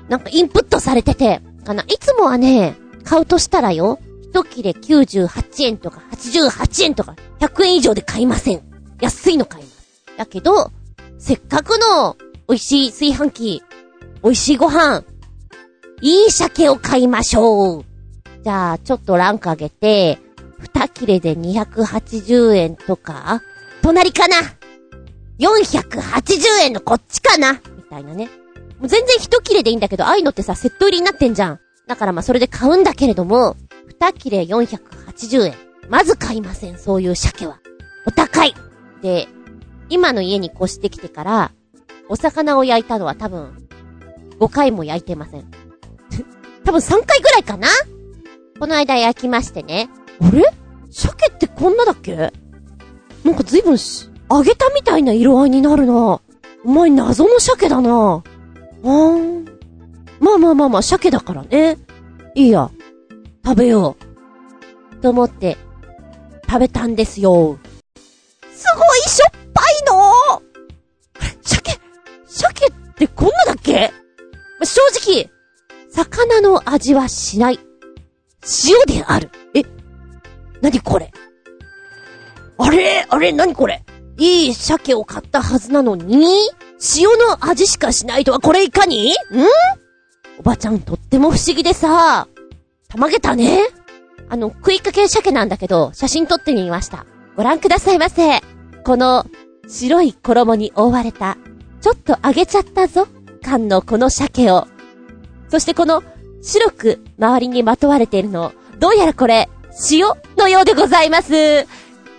[0.09, 1.83] なんかインプットされてて、かな。
[1.83, 3.99] いつもはね、買うとしたらよ、
[4.33, 8.63] 一切れ98円とか88円とか100円以上で買いません。
[9.01, 10.05] 安いの買います。
[10.17, 10.71] だけど、
[11.19, 12.17] せっかくの
[12.49, 13.63] 美味しい炊飯器、
[14.23, 15.05] 美味しいご飯、
[16.01, 17.85] いい鮭を買いましょう。
[18.43, 20.19] じゃあ、ちょっとランク上げて、
[20.75, 23.43] 二切れで280円とか？
[23.83, 24.37] 隣かな
[25.39, 27.55] !480 円のこっちかな？
[27.55, 28.29] みたいなね。
[28.79, 31.61] もう全然一切れでいいんだけど、ああいうのってさ、セット入りになってんじゃん。
[31.87, 33.57] だからまあそれで買うんだけれども、
[34.01, 35.55] 二切れ480円。
[35.89, 37.61] まず買いません、そういう鮭は。
[38.07, 38.55] お高い
[39.03, 39.29] で、
[39.89, 41.53] 今の家に越してきてから、
[42.09, 43.69] お魚を焼いたのは多分、
[44.41, 45.51] 5回も焼いてません。
[46.65, 47.69] 多分3回ぐらいかな？
[48.59, 49.89] この間焼きましてね。
[50.21, 50.45] あれ？
[50.91, 52.33] 鮭ってこんなだっけ？
[53.25, 56.21] なんか随分し、揚げたみたいな色合いになるな。
[56.65, 57.91] お前謎の鮭だな。
[57.93, 59.45] あーん。
[60.21, 61.79] まあまあまあまあ、鮭だからね。
[62.35, 62.71] いいや。
[63.45, 63.97] 食べよ
[64.93, 64.97] う。
[64.97, 65.57] と思って、
[66.49, 67.59] 食べたんですよ。
[68.53, 70.43] すごいしょっぱいの
[71.43, 71.79] 鮭、
[72.27, 73.93] 鮭ってこんなだっけ？
[74.59, 75.31] ま正直、
[75.91, 77.61] 魚の味はしない。
[78.89, 79.31] 塩である。
[80.67, 81.13] なにこれ？
[82.59, 83.07] あれ？
[83.09, 83.31] あれ？
[83.31, 83.85] なにこれ？
[84.19, 86.27] いい鮭を買ったはずなのに？
[86.99, 88.41] 塩の味しかしないとは？
[88.41, 89.11] これいかに？
[89.11, 89.15] ん？
[90.41, 92.27] おばちゃんとっても不思議でさ、
[92.89, 93.61] たまげたね。
[94.29, 97.07] あの、食いかけ鮭なんだけど、写真撮ってみました。
[97.37, 98.41] ご覧くださいませ。
[98.85, 99.25] この、
[99.69, 101.39] 白い衣に覆われた、
[101.81, 103.07] ちょっと揚げちゃったぞ、
[103.45, 104.67] 感のこの鮭を。
[105.49, 106.03] そしてこの、
[106.43, 109.49] 白く周りにまとわれているの、どうやらこれ、
[109.91, 111.35] 塩のようでございます。
[111.35, 111.67] え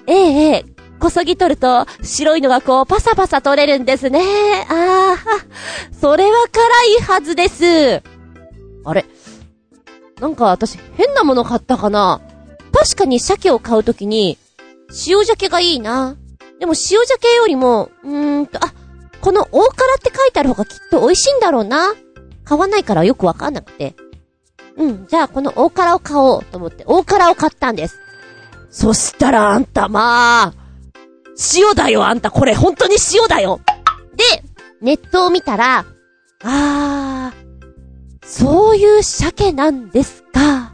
[0.08, 0.66] えええ、
[1.00, 4.22] こそぎ取ると、白いのがこう、パサパサ取れるんですね。
[4.70, 5.18] ああ、
[6.00, 6.64] それは辛
[7.00, 8.04] いはずです。
[8.86, 9.06] あれ？
[10.20, 12.22] なんか私、変なもの買ったかな？
[12.72, 14.38] 確かに鮭を買うときに、
[15.08, 16.16] 塩鮭がいいな。
[16.60, 18.74] でも塩鮭よりも、うーんと、あ、
[19.20, 21.94] この大辛って書いてある方がきっと美味しいんだろうな。
[22.46, 23.96] 買わないからよくわかんなくて。
[24.78, 28.00] うん、じゃあこの大辛を買おうと思って大辛を買ったんです。
[28.70, 30.54] そしたらあんたまあ、
[31.56, 33.60] 塩だよあんたこれ本当に塩だよ
[34.16, 34.44] で、
[34.82, 35.86] ネットを見たら、
[36.44, 40.74] あー、そういう鮭なんですか。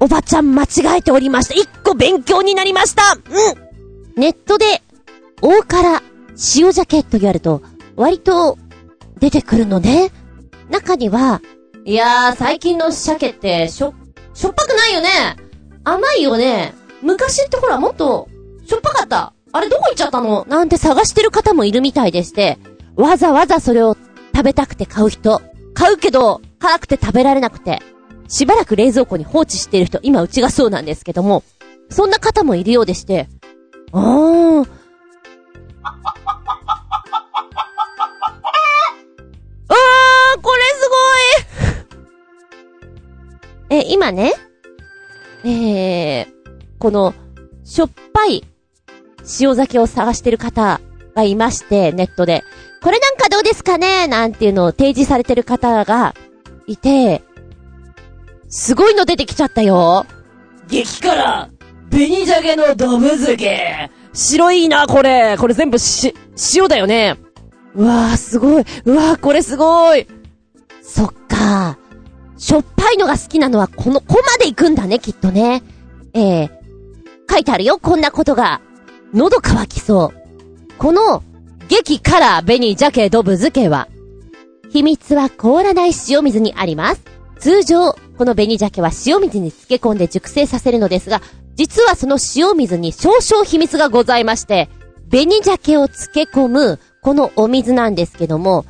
[0.00, 1.54] おばちゃん間違えておりました。
[1.54, 4.82] 一個勉強になりましたうんネットで、
[5.42, 6.02] 大辛、
[6.56, 7.62] 塩鮭とやると、
[7.96, 8.58] 割と、
[9.18, 10.10] 出てくるのね。
[10.70, 11.40] 中には、
[11.86, 13.92] いやー、最近の鮭って、しょ、
[14.32, 15.08] しょっぱくないよね。
[15.84, 16.72] 甘いよね。
[17.02, 18.26] 昔ってほら、もっと、
[18.66, 19.34] しょっぱかった。
[19.52, 20.46] あれどこ行っちゃったの？
[20.48, 22.58] なんて探してる方もいるみたいでして、
[22.96, 23.98] わざわざそれを
[24.34, 25.42] 食べたくて買う人。
[25.74, 27.82] 買うけど、辛くて食べられなくて、
[28.28, 31.44] しばらく冷蔵庫に放置している人、今うちがそうなんですけども、
[31.90, 33.28] そんな方もいるようでして、
[33.92, 34.62] あー。
[34.62, 34.66] ん。
[43.78, 44.32] え、今ね、
[45.44, 46.26] えー、
[46.78, 47.14] この、
[47.64, 48.44] しょっぱい
[49.40, 50.80] 塩酒を探してる方
[51.16, 52.44] がいまして、ネットで。
[52.82, 54.06] これなんかどうですかね？
[54.06, 56.14] なんていうのを提示されてる方が
[56.66, 57.22] いて、
[58.48, 60.06] すごいの出てきちゃったよ。
[60.68, 61.50] 激辛
[61.90, 65.36] 紅鮭のドブ漬け白いな、これ。
[65.38, 66.14] これ全部し、
[66.54, 67.16] 塩だよね。
[67.74, 68.64] うわぁ、すごい。
[68.84, 70.06] うわぁ、これすごい。
[70.82, 71.78] そっか。
[72.36, 75.62] しょっぱいのが好きなのはこの、こまで行くんだね、きっとね。
[76.12, 78.60] ええー、書いてあるよ、こんなことが。
[79.12, 80.74] 喉乾きそう。
[80.78, 81.22] この、
[81.68, 83.88] 激辛紅鮭ドブ漬けは、
[84.70, 87.02] 秘密は凍らない塩水にあります。
[87.38, 91.22] 通常、この紅鮭は塩水に漬け込んで熟成させるのですが、
[91.54, 94.68] 実はその塩水に少々秘密がございまして、
[95.10, 98.64] 紅鮭を漬け込む、このお水なんですけども、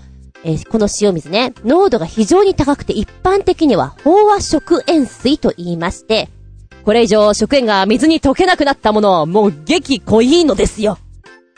[0.45, 6.29] えー、この塩水ね、濃度が非常に高くて一般的には飽和食塩水と言いまして、
[6.85, 10.99] これ以上食塩が水に溶けなくなったものはもう激濃いのですよ。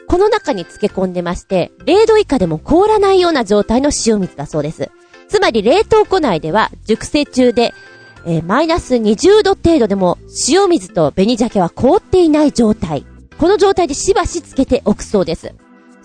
[0.08, 4.90] この中に漬け込んでまして、0度以下でも凍らないような状態の塩水だそうです。
[5.28, 7.74] つまり冷凍庫内では熟成中で、
[8.24, 10.18] えー、マイナス20度程度でも
[10.48, 13.04] 塩水と紅鮭は凍っていない状態。
[13.38, 15.54] この状態でしばし漬けておくそうです。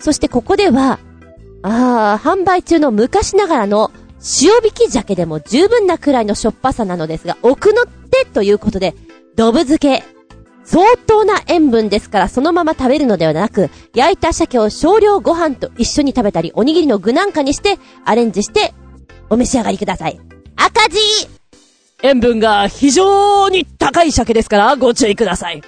[0.00, 0.98] そしてここでは、
[1.62, 3.90] ああ、販売中の昔ながらの
[4.42, 8.94] 塩引き鮭でも十分なくらいのしょっぱさなのですが、奥の手ということで、
[9.36, 10.04] ドブ漬け。
[10.64, 18.72] 相当な塩分ですからそのまま食べるのではなく、焼いた鮭を少量ご飯と一緒に食べたり、おにぎりの具なんかにしてアレンジして
[19.28, 20.20] お召し上がりください。
[20.56, 20.98] 赤字
[22.02, 25.62] 塩分が非常に高い鮭ですからご注意ください。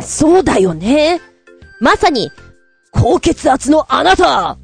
[0.00, 1.20] そうだよね。
[1.80, 2.30] まさに、
[2.90, 4.58] 高血圧のあなた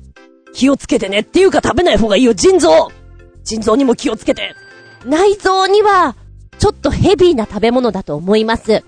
[0.53, 2.91] 気をつけてねっていうか食べない方がいいよ、腎臓。
[3.45, 4.55] 腎臓にも気をつけて。
[5.05, 6.17] 内臓には、
[6.59, 8.85] ちょっとヘビーな食べ物だと思います。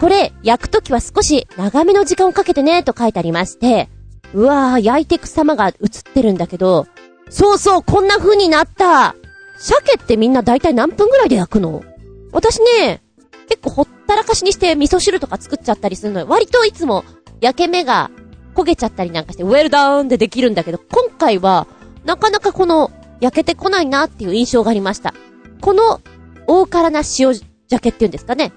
[0.00, 3.88] これ、焼くときは少し長めの時間をかけてね、と書いてありまして、
[4.32, 5.76] うわー、焼いてく様が映っ
[6.12, 6.86] てるんだけど、
[7.30, 9.14] そうそう、こんな風になった。
[9.58, 11.84] 鮭ってみんな大体何分ぐらいで焼くの？
[12.32, 13.02] 私ね、
[13.48, 16.26] 結構ほったらかしにして味噌汁とか作っちゃったりするのよ。
[16.28, 17.04] 割といつも
[17.40, 18.10] 焼け目が
[18.54, 21.66] 焦げちゃったりなんかして、ウェルダウンでできるんだけど、今回は、
[22.04, 22.90] なかなかこの、
[23.20, 25.14] 焼けてこないなっていう印象がありました。
[25.60, 26.00] この
[26.46, 27.34] 大辛な塩
[27.68, 28.52] 鮭っていうんですかね。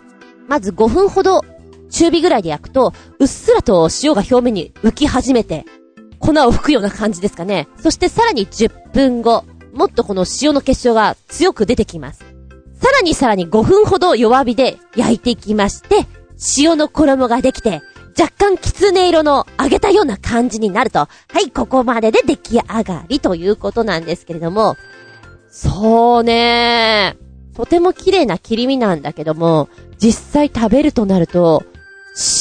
[0.48, 1.42] まず5分ほど
[1.90, 5.66] 中火ぐらいで焼くと、うっすらと塩が表面に浮き始めて、
[6.20, 7.68] 粉を吹くような感じですかね。
[7.82, 12.20] そしてさらに10分後、もっとこの塩の結晶が強く出てきます。
[12.82, 16.06] さらにさらに5分ほど弱火で焼いていきまして、
[16.58, 17.82] 塩の衣ができて、
[18.20, 21.08] 若干きつね色の揚げたような感じになると、は
[21.46, 24.76] い、ここまでで出来上がりということなんですけれども、
[25.50, 27.16] そうね
[27.56, 31.64] とても綺麗な切り身なんだけども、実際食べるとなると、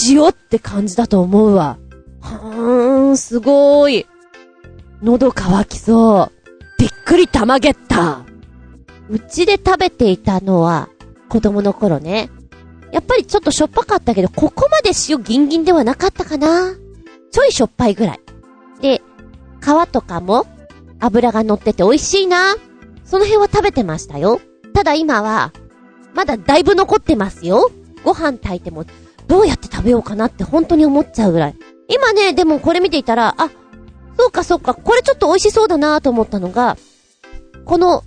[0.09, 1.79] 塩って感じだと思うわ。
[2.21, 4.07] はーん、すごーい。
[5.03, 6.33] 喉乾きそう。
[6.79, 8.27] びっくりたまげった。
[9.09, 10.91] うちで食べていたのは、
[11.31, 12.29] 子供の頃ね。
[12.97, 16.75] やっぱりちょっとしょっぱかったけど、ここまで塩ギンギンではなかったかな。
[17.31, 18.21] ちょいしょっぱいぐらい。
[18.81, 19.03] で、
[19.61, 20.47] 皮とかも
[20.99, 22.55] 油が乗ってて美味しいな。
[23.05, 24.41] その辺は食べてましたよ。
[24.73, 25.53] ただ今は、
[26.15, 27.71] まだだいぶ残ってますよ。
[28.03, 28.87] ご飯炊いても、
[29.27, 31.55] どうやって食べようかなって本当に思っちゃうぐらい。
[31.89, 33.51] 今ね、でもこれ見ていたら、あ、
[34.19, 36.79] そうかそうか、これちょっと美味しそうだなと思ったのが、
[37.67, 38.05] この、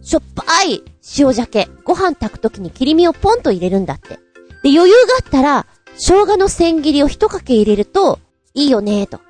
[0.00, 0.82] しょっぱい
[1.18, 4.20] 塩鮭、ご飯炊くときに切り身をポンと入れるんだって。
[4.62, 8.20] で、余裕があったら、生姜の千切りを一かけ入れると、
[8.54, 9.20] いいよねーと。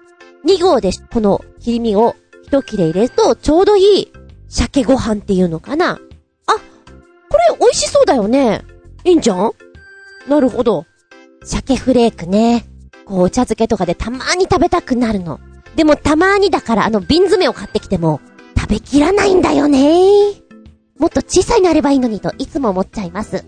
[0.44, 4.12] 2合でこの切り身を一切れ入れると、ちょうどいい
[4.48, 5.98] 鮭ご飯っていうのかな。
[6.46, 6.58] あこ
[7.50, 8.62] れ美味しそうだよね。
[9.04, 9.52] いいんじゃん？
[10.28, 10.84] なるほど。
[11.44, 12.66] 鮭フレークね。
[13.06, 15.40] こう、お茶漬けとかでたまーに食べたくなるの。
[15.74, 18.20] でもたまーにだからあの瓶詰めを買ってきても、
[18.56, 20.41] 食べきらないんだよねー
[21.02, 23.44] もっと小さいのあればいいのにといつも思っちゃいます。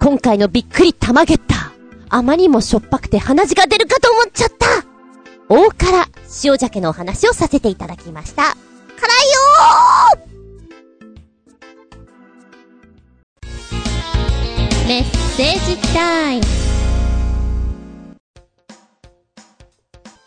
[0.00, 1.70] 今回のびっくりたまげった。
[2.08, 4.66] あまりにもしょっぱくて鼻血が出るかと思っちゃった
[5.48, 6.06] 大辛
[6.42, 8.42] 塩鮭のお話をさせていただきました。
[8.42, 15.04] 辛いよーメッ
[15.36, 16.44] セージタイム。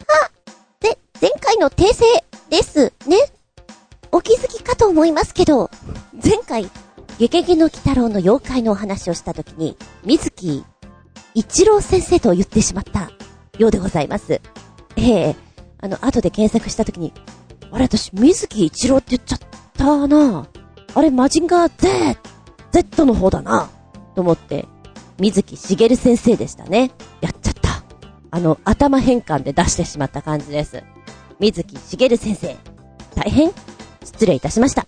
[0.08, 0.32] あ、
[0.80, 2.06] で、前回の訂正
[2.50, 3.18] ですね。
[4.92, 5.72] 思いますけど、
[6.24, 6.70] 前回、
[7.18, 10.66] ゲゲゲの鬼太郎の妖怪のお話をしたときに、水木
[11.34, 13.12] 一郎先生と言ってしまった
[13.58, 14.42] ようでございます。
[14.98, 15.36] ええ
[15.80, 17.14] あの、後で検索したときに、
[17.72, 19.40] あれ私、水木一郎って言っちゃっ
[19.74, 20.48] たな
[20.94, 22.20] あれ、マジンガー Z、
[22.72, 23.70] Z の方だな
[24.14, 24.68] と思って、
[25.20, 26.92] 水木しげる先生でしたね。
[27.22, 27.84] やっちゃった。
[28.32, 30.84] あの、頭変換で出してしまった感じです。
[31.40, 32.58] 水木しげる先生。
[33.16, 33.52] 大変？
[34.04, 34.88] 失礼いたしました。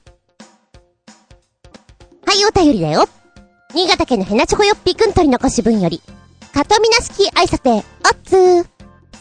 [2.25, 3.05] はい、お便りだよ。
[3.73, 6.01] 新潟県のヘナチョコヨッピーくん取り残し分より、
[6.53, 7.83] かとみなしき挨拶おっ
[8.23, 8.65] つー。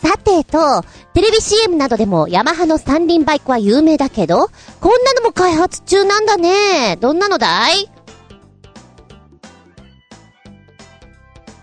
[0.02, 0.82] さてと、
[1.14, 4.48] テレビ CM などでもヤマハの三輪バイクは有名だけど、
[4.80, 6.96] こんなのも開発中なんだね。
[6.96, 7.88] どんなのだい？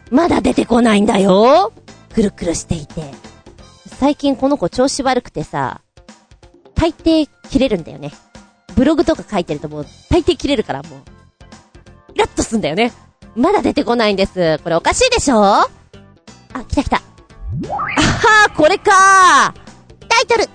[0.10, 1.74] まだ出てこないんだよ。
[2.14, 3.04] くるくるしていて。
[4.00, 5.82] 最近この子調子悪くてさ、
[6.76, 8.12] 大抵切れるんだよね。
[8.76, 11.00] ブログとか書いてるともう大抵切れるからもう、
[12.16, 12.94] イラッとすんだよね。
[13.36, 14.60] まだ出てこないんです。
[14.64, 15.42] これおかしいでしょ？
[15.44, 15.70] あ、
[16.68, 16.98] 来た来た。
[16.98, 19.54] あはー、これか
[20.08, 20.46] タイトル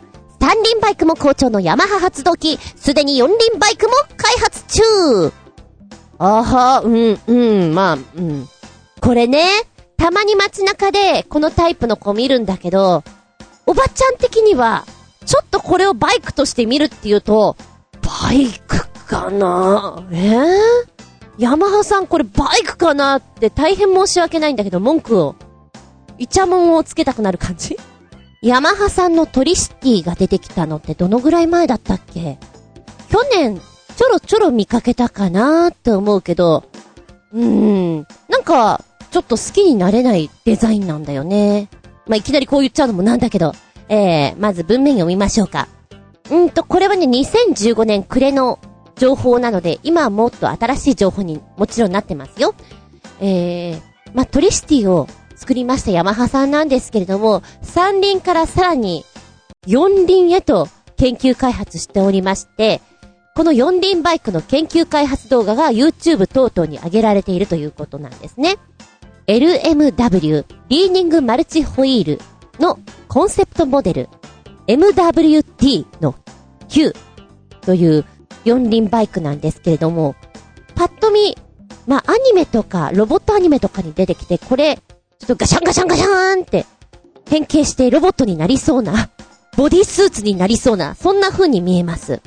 [0.41, 5.33] 三輪バイクも好調のヤマハ発動機、すでに四輪バイクも開発中
[6.19, 7.33] あは、うん、う
[7.71, 8.49] ん、まあ、うん。
[9.01, 9.49] これね、
[9.97, 13.03] たまに街中でこのタイプの子見るんだけど、
[13.67, 14.85] おばちゃん的には、
[15.25, 17.57] ちょっとこれをバイクとして見るっていうと、
[18.03, 20.07] バイクかな？
[20.13, 20.17] え？
[20.17, 20.55] ー、
[21.39, 25.37] ヤマハさんこれバイクかなって大変申し訳ないんだけど文句を、
[26.19, 27.77] イチャモンをつけたくなる感じ？
[28.43, 32.39] ヤマハさんのトリシティが出てきたのってどのぐらい前だったっけ？
[33.09, 33.59] 去年、
[33.97, 36.65] ちょろちょろ見かけたかなって思うけど、
[37.33, 41.69] うーん、なんか、ちょっと好きになれないデザインなんだよね。
[42.07, 43.53] まあ、いきなりこう言っちゃうのもなんだけど、
[43.89, 45.69] えー、まず文面読みましょうか。
[46.31, 48.59] うんと、これはね、2015年暮れの
[48.97, 52.55] 情報なので、今はもっと新しい情報にもちろんなってますよ。
[53.21, 53.81] えー、
[54.15, 59.05] まあ、トリシティを作りましたヤマハさんなんですけれども、三輪からさらに
[59.67, 62.81] 四輪へと研究開発しておりまして、
[63.35, 68.57] この四輪バイクの研究開発動画が YouTube 等々に上げられているということなんですね。
[69.27, 72.21] LMW リーニングマルチホイール
[72.61, 72.79] の
[73.15, 74.09] コンセプトモデル
[74.67, 76.17] MWT の
[76.69, 76.93] 9
[77.61, 78.05] という
[78.45, 80.17] 四輪バイクなんですけれども、
[80.75, 81.39] パッと見、
[81.87, 84.83] まあ、アニメとかロボットアニメとかに出てきて、これ、ちょ
[85.27, 86.67] っとガシャンガシャンガシャーンって
[87.31, 89.11] 変形してロボットになりそうな、
[89.57, 92.21] ボディスーツになりそうな、そんな風に見えます。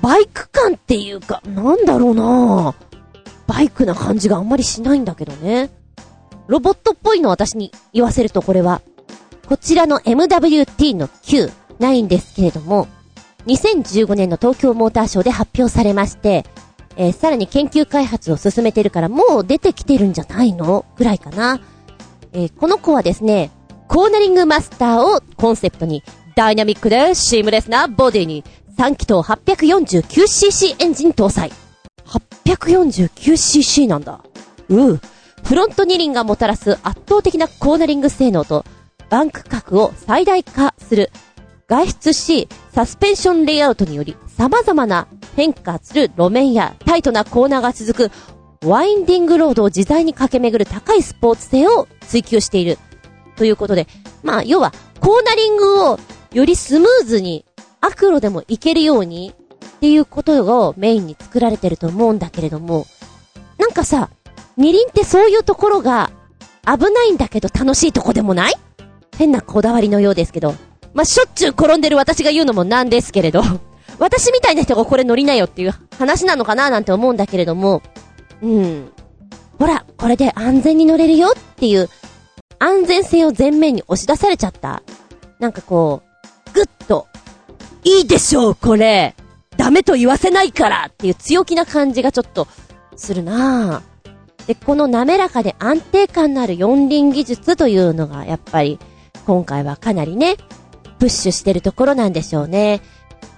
[0.00, 2.76] バイク感っていうか、なんだろうな
[3.48, 5.70] バイクな感じがあんまりしないんだけどね。
[6.46, 8.80] ロボットっぽいの私に言わせるとこれは、
[9.50, 12.86] こちらの MWT の9ないんですけれども、
[13.48, 16.44] 2015年の東京モーターショーで発表されまして、
[16.96, 20.84] えーさらに研究開発を進めてるからもう出てきてるんじゃないの？
[20.96, 21.60] ぐらいかな。
[22.32, 23.50] えーこの子はですね、
[23.88, 26.04] コーナリングマスターをコンセプトに、
[26.36, 28.44] ダイナミックでシームレスなボディに、
[28.78, 31.50] 3気筒 849cc エンジン搭載。
[32.44, 34.20] 849cc なんだ。
[34.68, 35.00] うう。
[35.42, 38.64] フロント二輪がもたらす圧倒的なコーナリング性能と、
[39.10, 41.10] バンク角を最大化する、
[41.68, 48.12] 外出し、サスペンションレイアウトにより、様々な変化する路面やタイトなコーナーが続く、
[48.64, 52.78] ワインディングロードを自在に駆け巡る高いスポーツ性を追求している。
[53.36, 53.88] ということで、
[54.22, 55.98] まあ、要は、コーナリングを
[56.32, 57.44] よりスムーズに、
[57.80, 59.34] アクロでも行けるように、
[59.76, 62.86] っていうことをメインに作られてると思うんだけれども、
[63.58, 64.10] なんかさ、
[64.56, 66.10] 二輪ってそういうところが
[66.66, 68.54] 危ないんだけど楽しいとこでもない？
[69.20, 70.54] 変なこだわりのようですけど。
[70.94, 73.42] まあ、しょっちゅう転んでる私が言うのもなんですけれど、
[74.00, 77.82] 私みたいな人がこれ乗りなよっていう話なのかななんて思うんだけれども、
[78.40, 78.90] うん。
[79.58, 81.90] ほら、これで安全に乗れるよっていう、
[82.58, 84.82] 安全性を前面に押し出されちゃった。
[85.38, 86.00] なんかこ
[86.48, 87.06] う、ぐっと、
[87.84, 89.14] いいでしょう、これ
[89.58, 92.48] ダメと言わせないからっていう強気な感じがちょっと、
[92.96, 94.46] するなぁ。
[94.46, 98.78] で、この滑らかで安定感のある四輪技術というのが、やっぱり、
[99.30, 100.38] 今回はかなりね、
[100.98, 102.80] プッシュしてるところなんでしょうね。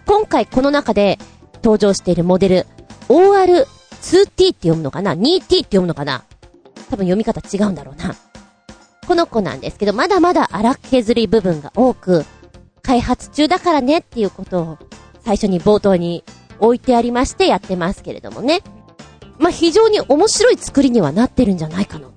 [0.07, 1.19] 今回この中で
[1.57, 2.67] 登場しているモデル、
[3.11, 6.25] OR2T って読むのかな ?2T って読むのかな？
[6.89, 8.17] 多分読み方違うんだろうな。
[9.07, 12.25] この子なんですけど、まだまだ荒削り部分が多く、
[12.81, 14.79] 開発中だからねっていうことを
[15.27, 16.25] 最初に冒頭に
[16.59, 18.63] 置いてありましてやってますけれどもね。
[19.39, 22.09] まあ、非常に面白い作りにはなってるんじゃないかな。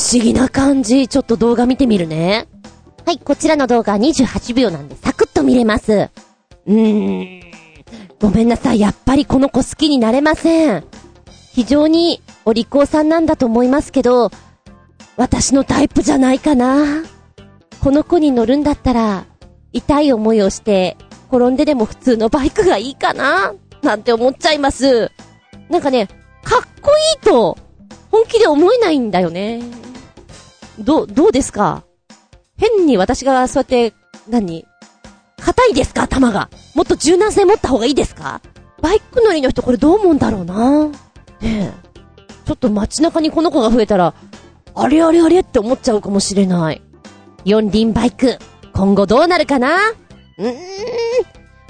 [0.00, 1.08] 不思議な感じ。
[1.08, 2.48] ちょっと動画見てみるね。
[3.04, 6.08] はい、こちらの動画28秒なんでサクッと見れます。
[6.66, 7.52] うーん。
[8.18, 10.84] ごめんなさい、やっぱりこの子好きになれません。
[11.52, 14.30] 非常にお利口さんなんだと思いますけど、
[15.18, 17.02] 私のタイプじゃないかな。
[17.82, 19.26] この子に乗るんだったら、
[19.74, 20.96] 痛い思いをして、
[21.30, 25.10] 転んででも普通のバイクがいいかななんて思っちゃいます。
[25.68, 26.06] なんかね、
[26.42, 27.58] かっこいいと、
[28.10, 29.60] 本気で思えないんだよね。
[30.80, 31.84] ど、どうですか？
[32.56, 33.94] 変に私がそうやって、
[34.28, 34.66] 何？
[35.38, 36.02] 硬いですか？
[36.02, 36.50] 頭が。
[36.74, 38.40] もっと柔軟性持った方がいいですか？
[38.82, 40.86] バイク乗りの人これどう思うんだろうな？
[40.86, 40.92] ね
[41.42, 41.72] え。
[42.46, 44.14] ちょっと街中にこの子が増えたら、
[44.74, 46.82] あれあれあれって思っちゃうかもしれない。
[47.44, 48.38] 四輪バイク、
[48.74, 49.76] 今後どうなるかな？
[50.38, 50.56] うーん。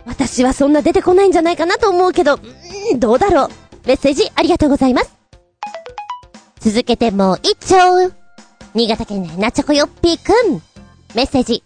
[0.07, 3.49] 私はそんな出てこないんじゃないかなと思うけど、うーん、どうだろう？
[3.87, 5.17] メッセージありがとうございます。
[6.61, 8.20] 続けてもう一丁。
[8.73, 10.63] 新潟県のなちょこよっぴーくん。
[11.17, 11.65] メッセージ。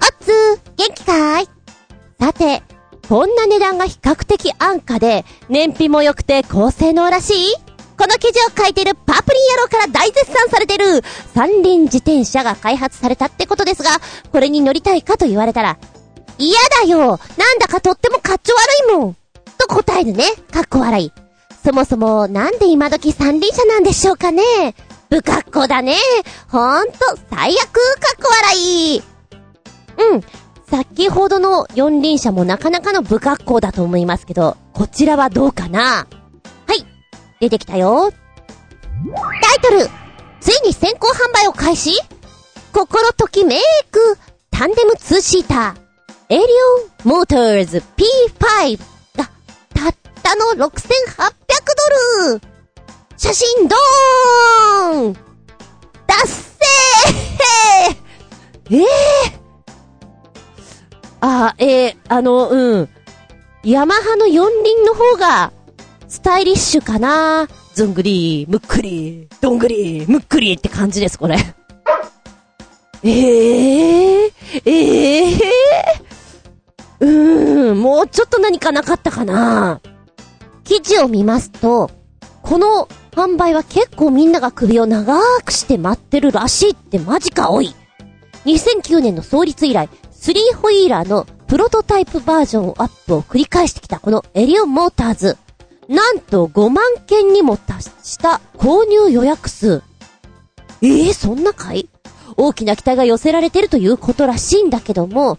[0.00, 1.48] おっつー、元気かい
[2.18, 2.62] さて、
[3.06, 7.54] こんな値段が比較的安価で、燃費も良くて高性能らしい？
[7.98, 11.02] この記事を書いてるパープリン野郎から大絶賛されてる
[11.34, 13.90] 三輪自転車が開発されたってことですが、
[14.32, 15.78] これに乗りたいかと言われたら、
[16.38, 18.54] 嫌だよなんだかとってもかっちょ
[18.88, 19.16] 悪いもん
[19.58, 20.24] と答えるね。
[20.50, 21.12] かっこ笑い。
[21.62, 24.42] そもそも、なんで今時三輪車なんでしょうかね？
[25.10, 25.96] 不格好だね。
[26.48, 26.98] ほんと、
[27.30, 28.58] 最悪、かっこ笑
[28.96, 29.02] い。
[29.98, 30.22] うん。
[30.68, 36.08] 先ほどの四輪車もなかなかの不格好だと思いますけど、こちらはどうかな？
[36.66, 36.84] はい。
[37.38, 38.10] 出てきたよ。
[38.10, 39.88] タイトル
[40.40, 41.92] ついに先行販売を開始？
[42.72, 43.60] 心ときめ
[43.92, 44.18] く
[44.50, 46.34] タンデムツーシーター。
[46.34, 48.78] エリオンモーターズ P5
[49.16, 49.30] が
[49.72, 49.94] たっ
[50.24, 50.66] たの6800
[52.26, 52.40] ドル
[53.16, 55.14] 写真ドーン
[56.06, 56.64] 達成
[58.76, 58.86] ええ
[61.20, 62.88] あ、えー、あの、うん。
[63.64, 65.52] ヤマハの四輪の方が、
[66.08, 67.48] スタイリッシュかな？
[67.74, 71.36] ずんぐり、むっくり、どんぐり、むっくりって感じです、これ。
[73.02, 74.32] ええー、
[74.64, 75.38] ええー、
[77.00, 79.80] うーん、もうちょっと何かなかったかな？
[80.64, 81.90] 記事を見ますと、
[82.42, 87.74] この販売は結構みんなが首を長くして待ってるらしいってマジか多い。
[88.44, 95.38] 2009年の創立以来、3ホイーラーのプロトタイプバージョンアップを繰り返してきたこのエリオンモーターズ。
[95.88, 99.82] なんと5万件にも達した購入予約数。
[100.82, 101.88] ええー、そんなかい？
[102.36, 105.38] 大きな期待が寄せられてるということらしいんだけども、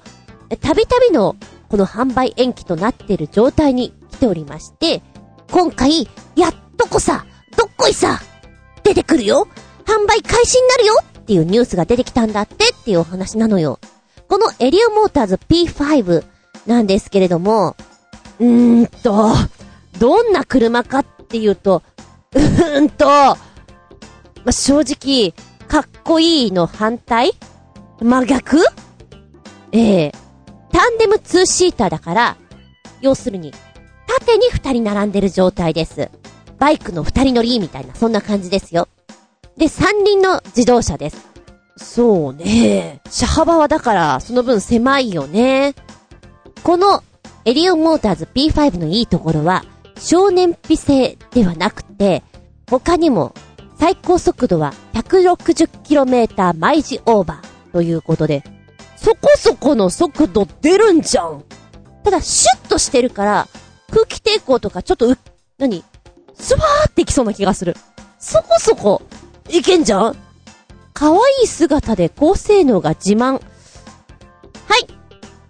[0.61, 1.36] たびたびの
[1.69, 5.03] この販売延期となっている状態に来ておりまして、
[5.51, 7.28] 今回、やっとこさ、
[7.58, 8.22] どっこいさ、
[8.84, 9.47] 出てくるよ。
[9.86, 10.93] 販売開始になるよ。
[11.20, 13.80] っていうニュースが出てきたんだってっていうお話なのよ。
[14.30, 16.24] このエリオモーターズ P5
[16.68, 17.76] なんですけれども、
[18.39, 19.34] うーんと、
[19.99, 21.82] どんな車かっていうと、
[22.34, 23.38] うーんと、ま、
[24.51, 25.34] 正直、
[25.68, 27.34] かっこいいの反対？
[27.99, 28.60] 真逆？
[29.72, 30.12] ええ。
[30.72, 32.38] タンデムツーシーターだから、
[33.01, 33.53] 要するに、
[34.08, 36.10] 縦に二人並んでる状態です。
[36.60, 38.88] バイクの二人乗りみたいな、そんな感じですよ。
[39.58, 41.28] で、三輪の自動車です。
[41.78, 43.01] そうね。
[43.10, 45.76] 車幅はだから、その分狭いよね。
[46.64, 47.03] この、
[47.45, 49.64] エリオンモーターズ P5 のいいところは、
[49.99, 52.24] 少年費性ではなくて、
[52.70, 53.34] 他にも、
[53.80, 58.43] 最高速度は 160km マイジオーバーということで、
[58.95, 61.43] そこそこの速度出るんじゃん
[62.03, 63.47] ただ、シュッとしてるから、
[63.91, 65.18] 空気抵抗とかちょっとう、
[65.60, 65.84] 何？
[66.39, 67.75] スワーっていきそうな気がする。
[68.19, 69.01] そこそこ、
[69.49, 70.15] いけんじゃん？
[70.93, 73.33] 可愛い姿で高性能が自慢。
[73.33, 73.41] はい。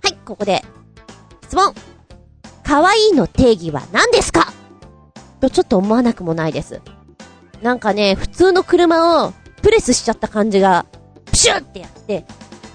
[0.04, 0.64] はい、ここで。
[1.44, 1.74] 質問。
[2.64, 4.52] 可愛いの定義は何ですか？
[5.40, 6.82] とちょっと思わなくもないです。
[7.62, 10.86] なんかね、普通の車をプレスしちゃった感じが、
[11.26, 12.26] プシュってやって、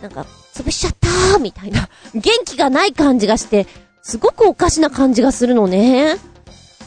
[0.00, 3.66] なんか、潰しちゃったーみたいな、元気がない感じがして、
[4.02, 6.16] すごくおかしな感じがするのね。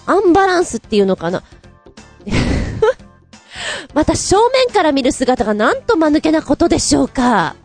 [0.05, 1.43] アンバランスっていうのかな？
[3.93, 7.55] また正面から見る姿がなんと間抜けなことでしょうか？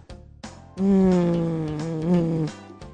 [0.76, 2.48] うーん。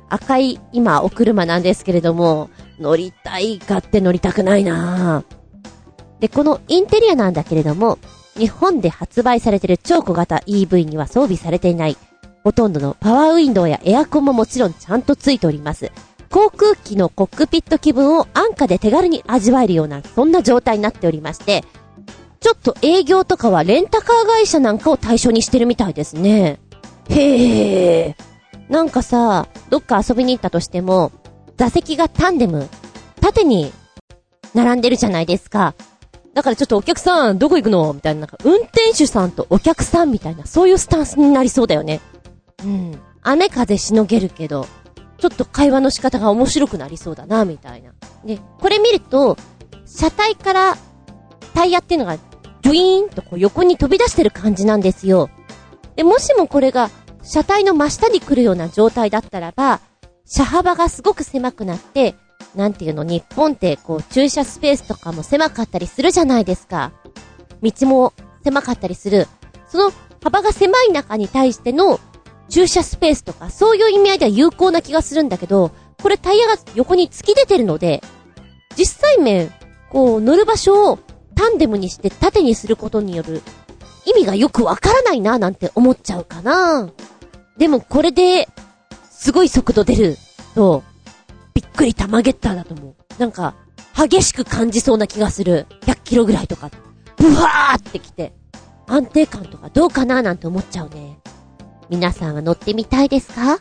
[0.08, 5.24] 赤い、今、お車なんですけれども、乗りたいかって乗りたくないな
[6.20, 7.98] で、このインテリアなんだけれども、
[8.38, 11.96] 日本で発売されている超小型 EV には装備されていない。
[12.44, 15.90] ほとんどのパワーウィンドウやエアコンももちろんちゃんとついております。
[16.30, 21.64] 航空機のコックピット気分を安価で手軽に味わえるような、そんな状態になっておりまして、
[22.40, 26.60] ちょっと営業とかはレンタカー会社なんかを対象にしてるみたいですね。
[27.08, 28.16] へえ。
[28.68, 31.12] なんかさ、どっか遊びに行ったとしても、
[31.56, 32.68] 座席がタンデム。
[33.20, 33.72] 縦に
[34.54, 35.74] 並んでるじゃないですか。
[36.34, 37.92] だからちょっとお客さん、どこ行くの？
[37.94, 42.00] みたいな、なんか、運転手さんとお客さんみたいな、そういうスタンスになりそうだよね。
[42.62, 43.00] うん。
[43.22, 44.66] 雨風しのげるけど、
[45.18, 47.92] ちょっと会話の仕方が面白くなりそうだな、みたいな。
[48.24, 49.36] で、これ見ると、
[49.86, 50.76] 車体から
[51.54, 55.30] タイヤっていうのが、ジョイーンとこう横に飛び出してる感じなんですよ。
[55.94, 56.90] で、もしもこれが、
[57.22, 59.80] 車体の真下に来るような状態だったらば、
[60.26, 62.14] 車幅がすごく狭くなって、
[62.54, 66.92] なんていうの、日本ってこう駐車スペースとかも狭かったりするじゃないですか。
[67.62, 68.12] 道も
[68.44, 69.26] 狭かったりする。
[69.68, 69.92] その
[70.22, 72.00] 幅が狭い中に対しての
[72.48, 75.72] 駐車スペースとか、そういう意味合いでは有効な気がするんだけど、
[76.02, 78.02] これタイヤが横に突き出てるので、
[78.76, 79.52] 実際面、
[79.90, 80.98] こう乗る場所を
[81.34, 83.42] タンデムにして縦にすることによる
[84.04, 86.90] 意味がよくわからないななんて思っちゃうかな。
[87.58, 88.48] でもこれで、
[89.10, 90.16] すごい速度出る
[90.54, 90.82] と、
[91.54, 92.94] びっくりタマゲッターだと思う。
[93.18, 93.54] なんか、
[93.96, 95.66] 激しく感じそうな気がする。
[95.82, 96.70] 100キロぐらいとか。
[97.16, 98.34] ブワーってきて。
[98.86, 101.18] 安定感とかどうかななんて思っちゃうね。
[101.88, 103.60] 皆さんは乗ってみたいですか？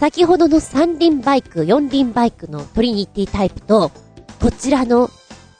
[0.00, 3.90] 先ほどの三輪バイク、四輪バイクのトリニティタイプと、
[4.40, 5.10] こちらの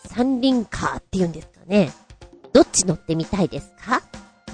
[0.04, 1.90] 三輪カーっていうんですかね。
[2.52, 4.02] どっち乗ってみたいですか？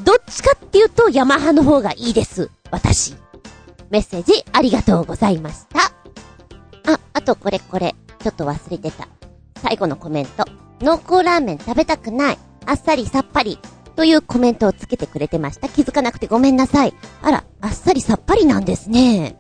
[0.05, 2.51] どっちかっていうとヤマハの方がいいです。
[2.71, 3.15] 私。
[3.91, 5.81] メッセージありがとうございました。
[6.93, 7.95] あ、あとこれこれ。
[8.21, 9.09] ちょっと忘れてた。
[9.57, 10.45] 最後のコメント。
[10.81, 12.39] 濃厚ラーメン食べたくない。
[12.67, 13.59] あっさりさっぱり。
[13.93, 15.69] というコメントをつけてくれてました。
[15.69, 16.95] 気づかなくてごめんなさい。
[17.23, 19.37] あら、あっさりさっぱりなんですね。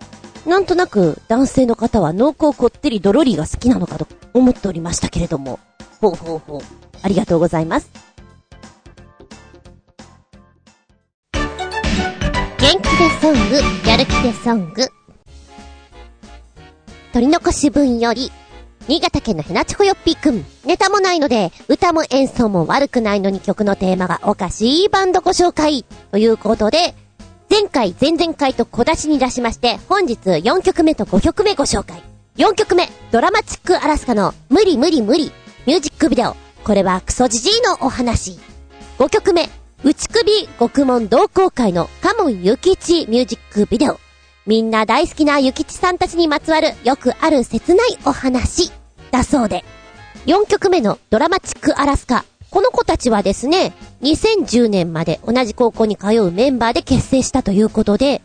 [0.46, 5.60] なんとなく男性の方は濃厚こってりドロリーが好きなのかと思っておりましたけれども。
[6.00, 6.60] ほうほうほう。
[7.02, 7.90] ありがとうございます。
[12.58, 14.88] 元気でソング、やる気でソング。
[17.12, 18.32] 取り残し分より、
[18.88, 20.44] 新潟県のヘナチコヨッピーくん。
[20.64, 25.84] ネタもないので、歌も演奏も悪くないのに曲のテーマがおかしいバンドご紹介。
[26.10, 26.94] ということで、
[27.48, 32.02] 前回、前々回と小出しに出しまして、本日4曲目と5曲目ご紹介。
[32.36, 35.30] 4曲目、ドラマチックアラスカの無理無理無理、
[35.66, 36.34] ミュージックビデオ。
[36.64, 38.38] これはクソジジイのお話。
[38.98, 39.48] 5曲目、
[39.84, 44.01] 内首極門同好会のカモンユキチミュージックビデオ。
[44.46, 48.72] みんな大好きなユキチさんたちにまつわるよくある切ないお話
[49.10, 49.64] だそうで。
[50.26, 52.24] 4曲目のドラマチックアラスカ。
[52.50, 53.72] この子たちはですね、
[54.02, 58.20] 2010年まで同じ高校に通うメンバーで結成したということで、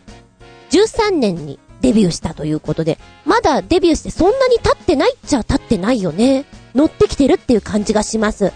[0.71, 6.45] 13年にデビューしたということで、まだデビューしてそんなに経ってないっちゃ経ってないよね。
[6.75, 8.51] 乗ってきてるっていう感じがします。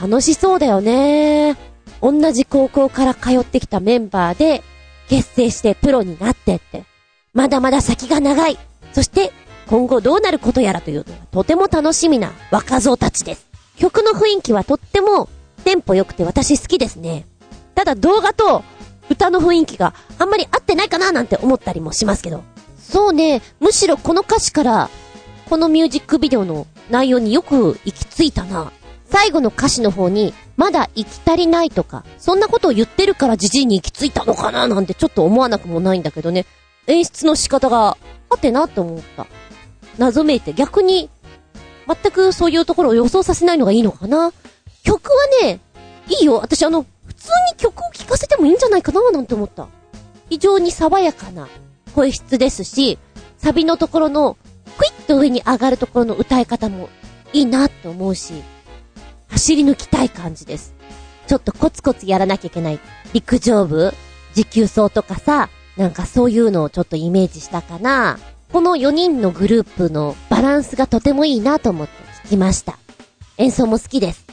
[0.00, 1.56] 楽しそうだよね。
[2.00, 4.62] 同じ高校から通ってきたメンバーで
[5.08, 6.89] 結成してプロになってって。
[7.32, 8.58] まだまだ先が長い。
[8.92, 9.32] そして
[9.68, 13.46] 今後どうなることやらというのがとても楽しみな若造たちです。
[13.76, 15.28] 曲の雰囲気はとっても
[15.64, 17.26] テンポ良くて私好きですね。
[17.74, 18.64] ただ動画と
[19.08, 22.42] 歌の雰囲気があんまり合ってないかななんて思ったりもしますけど。
[22.78, 24.90] そうね、むしろこの歌詞から
[25.48, 28.72] このミュージックビデオの内容によく行き着いたな。
[29.06, 36.46] 最後の歌詞の方に、まだ行き足りないとか、そんなことを言ってるからじじいに行き着いたのかななんてちょっと思わなくもないんだけどね。
[36.86, 37.96] 演出の仕方が、
[38.28, 39.26] はてなって思った。
[39.98, 41.10] 謎めいて逆に、
[41.86, 44.32] 全くそういうところを予想させないのがいいのかな。
[44.84, 45.60] 曲はね、
[46.08, 46.36] いいよ。
[46.36, 49.68] 私あの、普通に曲を聴かせてもいいんじゃないかななんて思った。
[50.28, 51.48] 非常に爽やかな
[51.94, 52.98] 声質ですし、
[53.36, 54.36] サビのところの、
[54.78, 56.88] クイッと上に上がるところの歌い方も
[57.32, 58.42] いいなって思うし、
[59.28, 60.74] 走り抜きたい感じです。
[61.26, 62.80] ちょっとコツコツやらなきゃいけない。
[63.12, 63.92] 陸上部
[64.34, 65.48] 持久走とかさ、
[65.80, 68.18] なんかそういうのをちょっとイメージしたかな。
[68.52, 71.92] この4人のグループのバランスがとてもいいなと思って
[72.26, 72.78] 聞きました。
[73.38, 74.26] 演奏も好きです。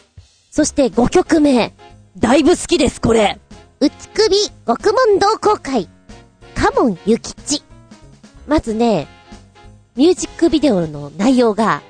[0.51, 1.73] そして5曲目。
[2.17, 3.39] だいぶ好きです、これ。
[3.79, 4.35] 内首
[4.67, 5.87] 極門同好会。
[6.53, 7.63] カモンユキチ。
[8.45, 9.07] まずね、
[9.95, 11.81] ミュージックビデオの内容が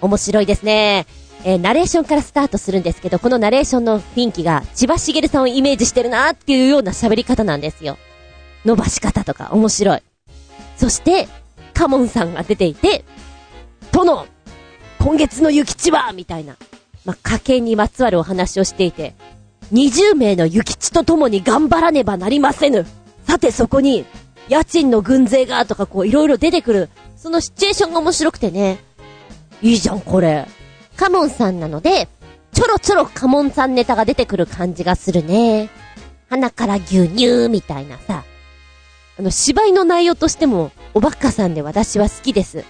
[0.00, 1.06] 面白いですね。
[1.44, 7.98] えーナレーションからスタートするんですけど、このナレーションの雰囲気が千葉茂さんをイメージしてるなーっていうような喋り方なんですよ。
[8.64, 10.02] 伸ばし方とか面白い。
[10.76, 11.28] そして、
[11.72, 13.04] カモンさんが出ていて、
[13.92, 14.26] 殿
[14.98, 16.56] 今月の諭吉はみたいな。
[17.04, 19.14] まあ、家計にまつわるお話をしていて、
[19.72, 22.86] 20名の諭吉と共に頑張らねばなりませぬ。
[23.26, 24.04] さてそこに、
[24.48, 26.88] 家賃の軍勢がとかこういろいろ出てくる。
[27.16, 28.78] そのシチュエーションが面白くてね。
[29.62, 30.46] いいじゃん、これ。
[30.96, 32.08] カモンさんなので、
[32.52, 35.70] ちょろちょろカモンさんネタが出てくる感じがするね。
[36.30, 38.24] 鼻から牛乳みたいなさ。
[39.18, 42.64] あの、芝居の内容としても、おばっかさんで私は好きです。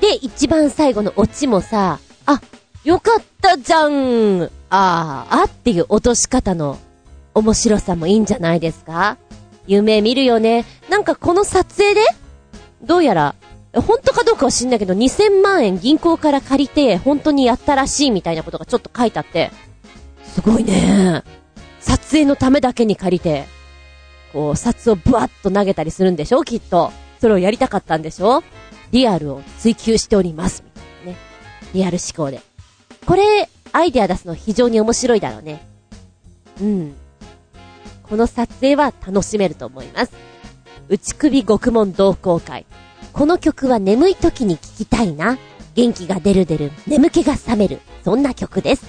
[0.00, 2.40] で、一番最後のオチもさ、あ、
[2.84, 6.78] よかったじゃんあー、あっていう落とし方の
[7.34, 9.16] 面白さもいいんじゃないですか？
[9.66, 10.64] 夢見るよね。
[10.88, 12.00] なんかこの撮影で
[12.82, 13.34] どうやら、
[13.74, 19.50] 本当かどうかは知んないけど、2000万円銀行から借りて、本当にやったらしいみたいなことがちょっと書いてあって、
[20.24, 21.22] すごいね。
[21.80, 23.46] 撮影のためだけに借りて、
[24.36, 26.44] こう、札をブワッと投げたりするんでしょ？
[26.44, 26.92] きっと。
[27.22, 28.42] それをやりたかったんでしょ？
[28.90, 30.62] リアルを追求しております。
[30.62, 31.18] みたいなね。
[31.72, 32.42] リアル思考で。
[33.06, 35.66] これ、アイデア出すの非常に面白いだろうね。
[36.60, 36.94] うん。
[38.02, 40.12] この撮影は楽しめると思います。
[40.90, 42.66] 内首獄門同好会。
[43.14, 45.38] この曲は眠い時に聴きたいな。
[45.74, 47.80] 元気が出る出る、眠気が覚める。
[48.04, 48.84] そんな曲です。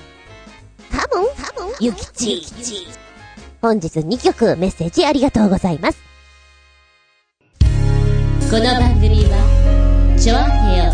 [0.91, 2.41] 多分、多分、ゆきち。
[3.62, 6.08] 本日2曲メッセージありがとうございます。
[8.49, 10.91] この番組はちょあへよ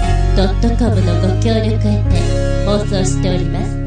[0.79, 3.83] .com のご協力へて放送しております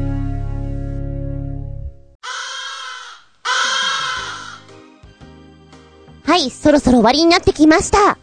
[6.23, 8.17] はい、そろそろ終わりになってきました。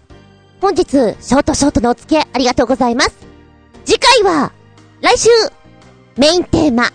[0.60, 3.14] 本日、ショートショートのお付き合いありがとうございます。
[3.84, 4.52] 次回は、
[5.02, 5.28] 来週、
[6.16, 6.90] メインテーマ、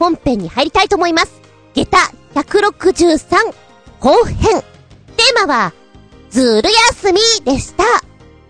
[0.00, 1.43] 本編に入りたいと思います。
[1.74, 1.98] 下駄
[2.34, 3.54] 163
[4.00, 4.62] 後編。
[5.16, 5.72] テーマは、
[6.30, 7.84] ずる休みでした。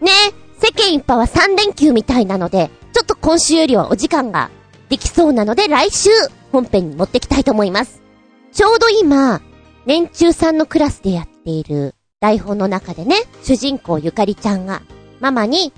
[0.01, 0.11] ね、
[0.59, 4.51] 世間一般は3連休みたいなので、ちょっと今週よりはお時間が
[4.89, 6.11] できそうなので来週、
[6.53, 8.03] 本編に持ってきたいと思います。
[8.53, 9.41] ちょうど今、
[9.87, 14.83] 年中さんのクラスでやっている台本の中でね、主人公ゆかりちゃんが、
[15.20, 15.72] ママに、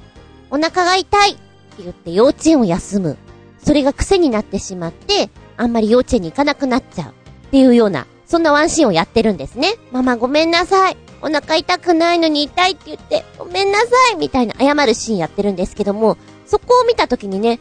[0.51, 3.17] お腹が痛いって言って幼稚園を休む。
[3.59, 7.26] それが癖になってしまって、あんまり幼稚園に行かなくなっちゃう。
[7.47, 9.75] っていうような、そんなワンシーンをやってるんですね。
[9.93, 10.97] ママごめんなさい。
[11.23, 17.59] お腹痛くないのに痛いって言って、ごめんなさいみたいな謝るシーンやってるんですけども、そこを見たときにね、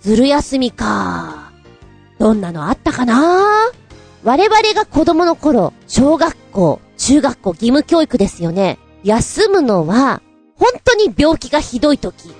[0.00, 1.52] ずる休みか。
[2.18, 3.70] どんなのあったかな？
[4.24, 8.78] 我々が子供の頃、小学校、中学校義務教育ですよね。
[9.04, 10.20] 休むのは、
[10.58, 12.34] 本当に病気がひどい時、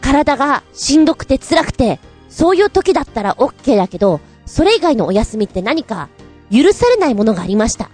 [0.00, 6.08] 体がしんどくて辛くて、そういう時だったら OK だけど、それ以外のお休みって何か
[6.50, 7.90] 許されないものがありました。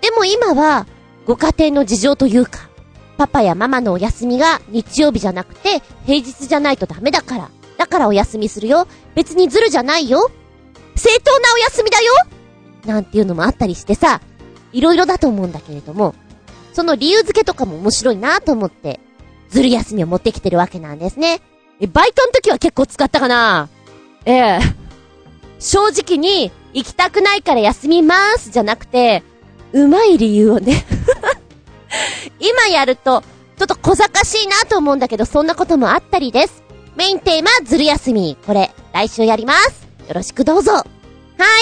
[0.00, 0.86] でも今は、
[1.26, 2.68] ご家庭の事情というか、
[3.16, 7.50] パパやママのお休みが日曜日じゃなくて平日じゃないとダメだから。
[7.78, 8.86] だからお休みするよ。
[9.14, 10.30] 別にズルじゃないよ。
[10.94, 12.12] 正当なお休みだよ
[12.86, 14.20] なんていうのもあったりしてさ、
[14.72, 16.14] いろいろだと思うんだけれども、
[16.72, 19.00] その理由付けとかも面白いなと思って、
[19.48, 21.40] ずる休みを持ってきてるわけなんですね。
[21.80, 23.68] え、バイトの時は結構使ったかな
[24.24, 24.58] ええ。
[25.58, 29.22] 正直に、行きたくないから休みますじゃなくて、
[29.72, 30.84] うまい理由をね。
[32.38, 33.22] 今やると、
[33.56, 36.62] ちょっと小賢しいなと思うんだけど、そんなこともあったりです。
[36.94, 38.36] メインテーマ、ずる休み。
[38.46, 39.88] これ、来週やります。
[40.06, 40.72] よろしくどうぞ。
[40.72, 40.82] は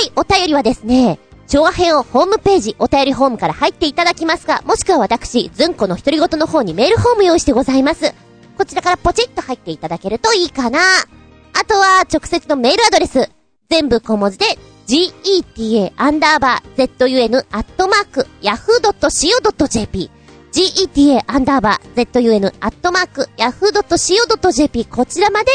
[0.05, 8.13] い、お便りはですね、調和編をホームページ、お便りホームから入っていただきますか、もしくは私、ずんこの独り言の方にメールホーム用意してございます。
[8.59, 10.81] こちらからポチッと入っていただけるといいかな。
[10.81, 13.31] あとは、直接のメールアドレス、
[13.71, 14.47] 全部小文字で、
[14.87, 20.11] geta アンダーバー zun アットマーク yahoo.co.jp
[20.53, 25.51] geta アンダーバー zun アットマーク yahoo.co.jp こちらまで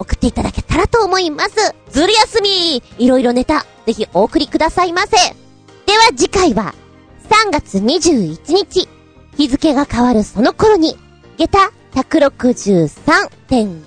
[0.00, 1.74] 送っていただけたらと思います。
[1.90, 5.10] ずる休みいろいろネタ、ぜひお送りくださいませ。
[5.10, 5.16] で
[5.92, 6.74] は次回は、
[7.28, 8.88] 3月21日、
[9.36, 10.96] 日付が変わるその頃に、
[11.36, 13.84] 下駄 163.5!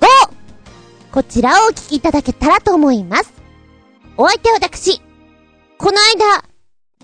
[1.12, 3.43] こちらをお聞きいただけたらと思います。
[4.18, 5.02] お相手は私、
[5.78, 6.44] この間、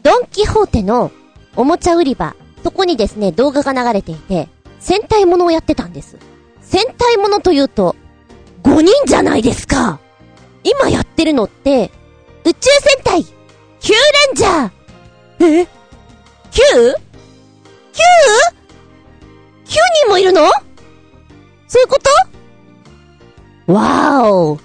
[0.03, 1.11] ドンキホーテの
[1.55, 4.47] おもちゃ売り場、そこにですね、動画が流れていて、
[4.79, 6.17] 戦隊ものをやってたんです。
[6.61, 7.95] 戦隊ものというと、
[8.63, 9.99] 5人じゃないですか
[10.63, 11.91] 今やってるのって、
[12.45, 14.71] 宇宙戦隊、キューレンジャー
[15.61, 15.67] え
[16.51, 16.95] ?9?9?9
[20.03, 20.41] 人もいるの？
[21.67, 21.99] そういうこ
[23.67, 23.73] と？
[23.73, 24.59] わーお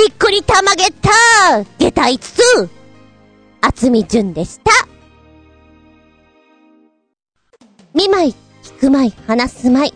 [0.00, 1.10] びっくりたまげた。
[1.78, 2.70] 下駄5つ
[3.60, 4.70] 厚み順でした。
[7.92, 9.94] 見舞い、聞く舞い、話す舞い。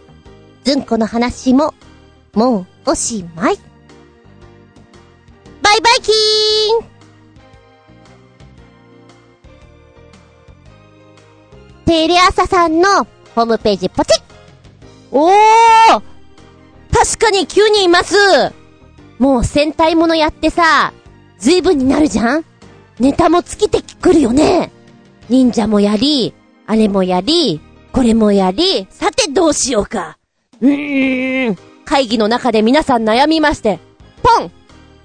[0.62, 1.72] ずんこの話も、
[2.34, 3.56] もうおしまい。
[5.62, 6.14] バイバイキー
[6.82, 6.84] ン。
[11.86, 14.22] テレ朝さんのホームページポチッ。
[15.12, 15.32] おー！
[16.92, 18.14] 確かに9人います。
[19.18, 20.92] もう戦隊ものやってさ、
[21.38, 22.44] 随分になるじゃん？
[23.00, 24.70] ネタも尽きてくるよね
[25.28, 26.32] 忍者もやり、
[26.66, 27.60] あれもやり、
[27.92, 30.18] これもやり、さてどうしようか。
[30.60, 31.58] うーん。
[31.84, 33.78] 会議の中で皆さん悩みまして、
[34.22, 34.50] ポン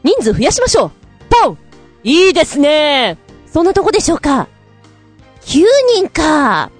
[0.04, 0.92] 人数増やしましょう
[1.30, 1.58] ポン
[2.04, 4.48] いいですねそんなとこでしょうか
[5.42, 5.64] ?9
[5.96, 6.72] 人か。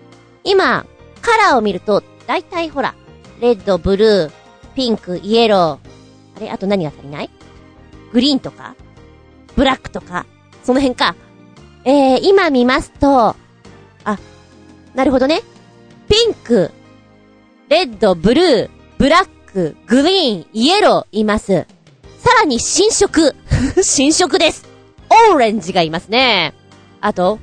[0.44, 0.86] 今、
[1.22, 2.96] カラーを見ると、だいたいほら、
[3.42, 4.32] レッド、ブルー、
[4.76, 5.90] ピンク、イエロー。
[6.40, 7.30] あれあと何が足りない？
[8.14, 8.76] グリーンとか？
[9.58, 10.26] ブラックとか？
[10.64, 11.16] その辺か。
[11.84, 13.36] えー、今見ますと、
[14.04, 14.20] あ、
[14.94, 15.42] なるほどね。
[16.08, 16.72] ピンク、
[17.68, 21.66] レッド、ブルー、ブラック、グリーン、イエローいます。
[22.18, 23.36] さらに新色。
[23.84, 24.66] 新色です。
[25.32, 26.54] オーレンジがいますね。
[27.02, 27.40] あと、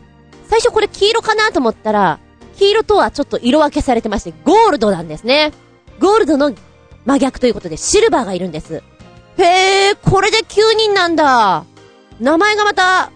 [0.49, 2.19] 最初これ黄色かなと思ったら、
[2.57, 5.53] 黄色とはちょっと色分けされてまして、ゴールドなんですね。
[5.99, 6.55] ゴールドの
[7.07, 8.83] 真逆ということで、シルバーがいるんです。
[9.39, 11.65] へえ、これで9人なんだ。
[12.21, 13.13] 名前がまた、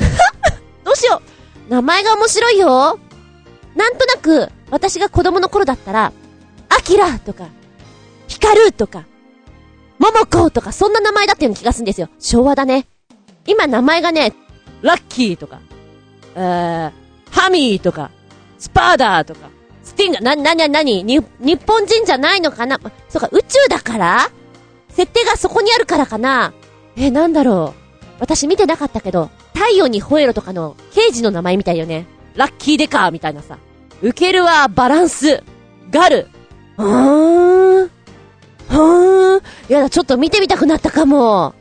[0.84, 1.22] どうしよ
[1.68, 1.70] う。
[1.70, 2.98] 名前が面白いよ。
[3.76, 6.12] なんとなく、私が子供の頃だったら、
[6.68, 7.46] アキラとか、
[8.26, 9.04] ヒカルとか、
[9.98, 12.08] モモコとか、そんな名前だったような気がするんですよ。
[12.18, 12.86] 昭和だね。
[13.46, 14.32] 今名前がね、
[14.80, 15.60] ラッキーとか、
[16.36, 16.92] えー、
[17.30, 18.10] ハミーとか、
[18.58, 19.50] スパーダーとか、
[19.90, 22.78] スティンガー、な、な、な、なに、に、日本人じゃないのかな？
[23.08, 24.30] そうか、宇宙だから？
[24.88, 26.52] 設定がそこにあるからかな？
[26.96, 28.00] え、なんだろう？
[28.20, 32.06] 私見てなかったけど、太陽に吠えろとかの刑事の名前みたいよね。
[32.34, 33.58] ラッキーデカーみたいなさ。
[34.02, 35.42] ウケるはバランス、
[35.90, 36.28] ガル、
[36.78, 37.84] うーん。
[37.84, 39.42] うーん。
[39.68, 41.54] やだ、ちょっと見てみたくなったかも。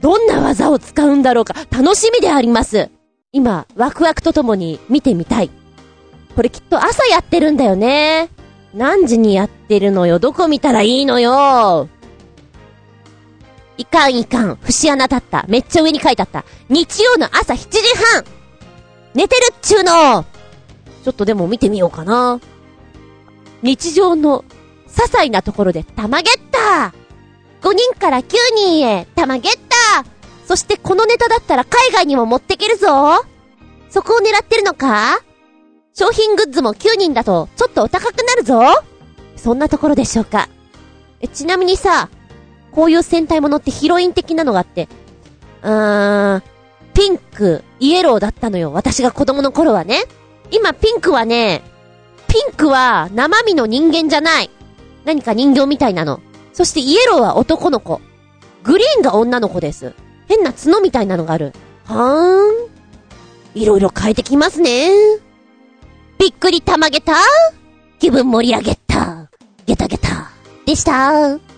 [0.00, 2.90] どんな技を使うんだろうか、楽しみであります。
[3.32, 5.50] 今、ワクワクとともに見てみたい。
[6.36, 8.28] これきっと朝やってるんだよね。
[8.74, 11.88] 何時にやってるのよどこ見たらいいのよ
[13.78, 14.56] いかんいかん。
[14.56, 15.46] 節穴立った。
[15.48, 16.44] めっちゃ上に書いてあった。
[16.68, 17.78] 日曜の朝7時
[18.12, 18.24] 半
[19.14, 20.24] 寝てるっちゅうの
[21.04, 22.38] ちょっとでも見てみようかな。
[23.62, 24.44] 日常の
[24.88, 30.06] 些細なところで玉ゲッター !5 人から9人へ玉ゲッター
[30.46, 33.24] そしてこのネタだったら海外にも持ってけるぞ
[33.88, 35.20] そこを狙ってるのか？
[35.98, 38.60] 商品グッズも9人だとちょっとお高くなるぞ
[39.34, 40.50] そんなところでしょうか。
[41.20, 42.10] え、ちなみにさ、
[42.70, 44.88] こういう戦隊ものってヒロイン的なのがあって、
[45.62, 46.42] うーん、
[46.92, 48.74] ピンク、イエローだったのよ。
[48.74, 50.04] 私が子供の頃はね。
[50.50, 51.62] 今ピンクはね、
[52.28, 54.50] ピンクは生身の人間じゃない。
[55.06, 56.20] 何か人形みたいなの。
[56.52, 58.02] そしてイエローは男の子。
[58.64, 59.94] グリーンが女の子です。
[60.28, 61.54] 変な角みたいなのがある。
[61.84, 63.60] はーん。
[63.60, 64.90] いろいろ変えてきますね。
[66.18, 67.14] びっくりたまげた？
[67.98, 69.30] 気分盛り上げた。
[69.66, 70.30] ゲタゲタ。
[70.64, 71.55] でした。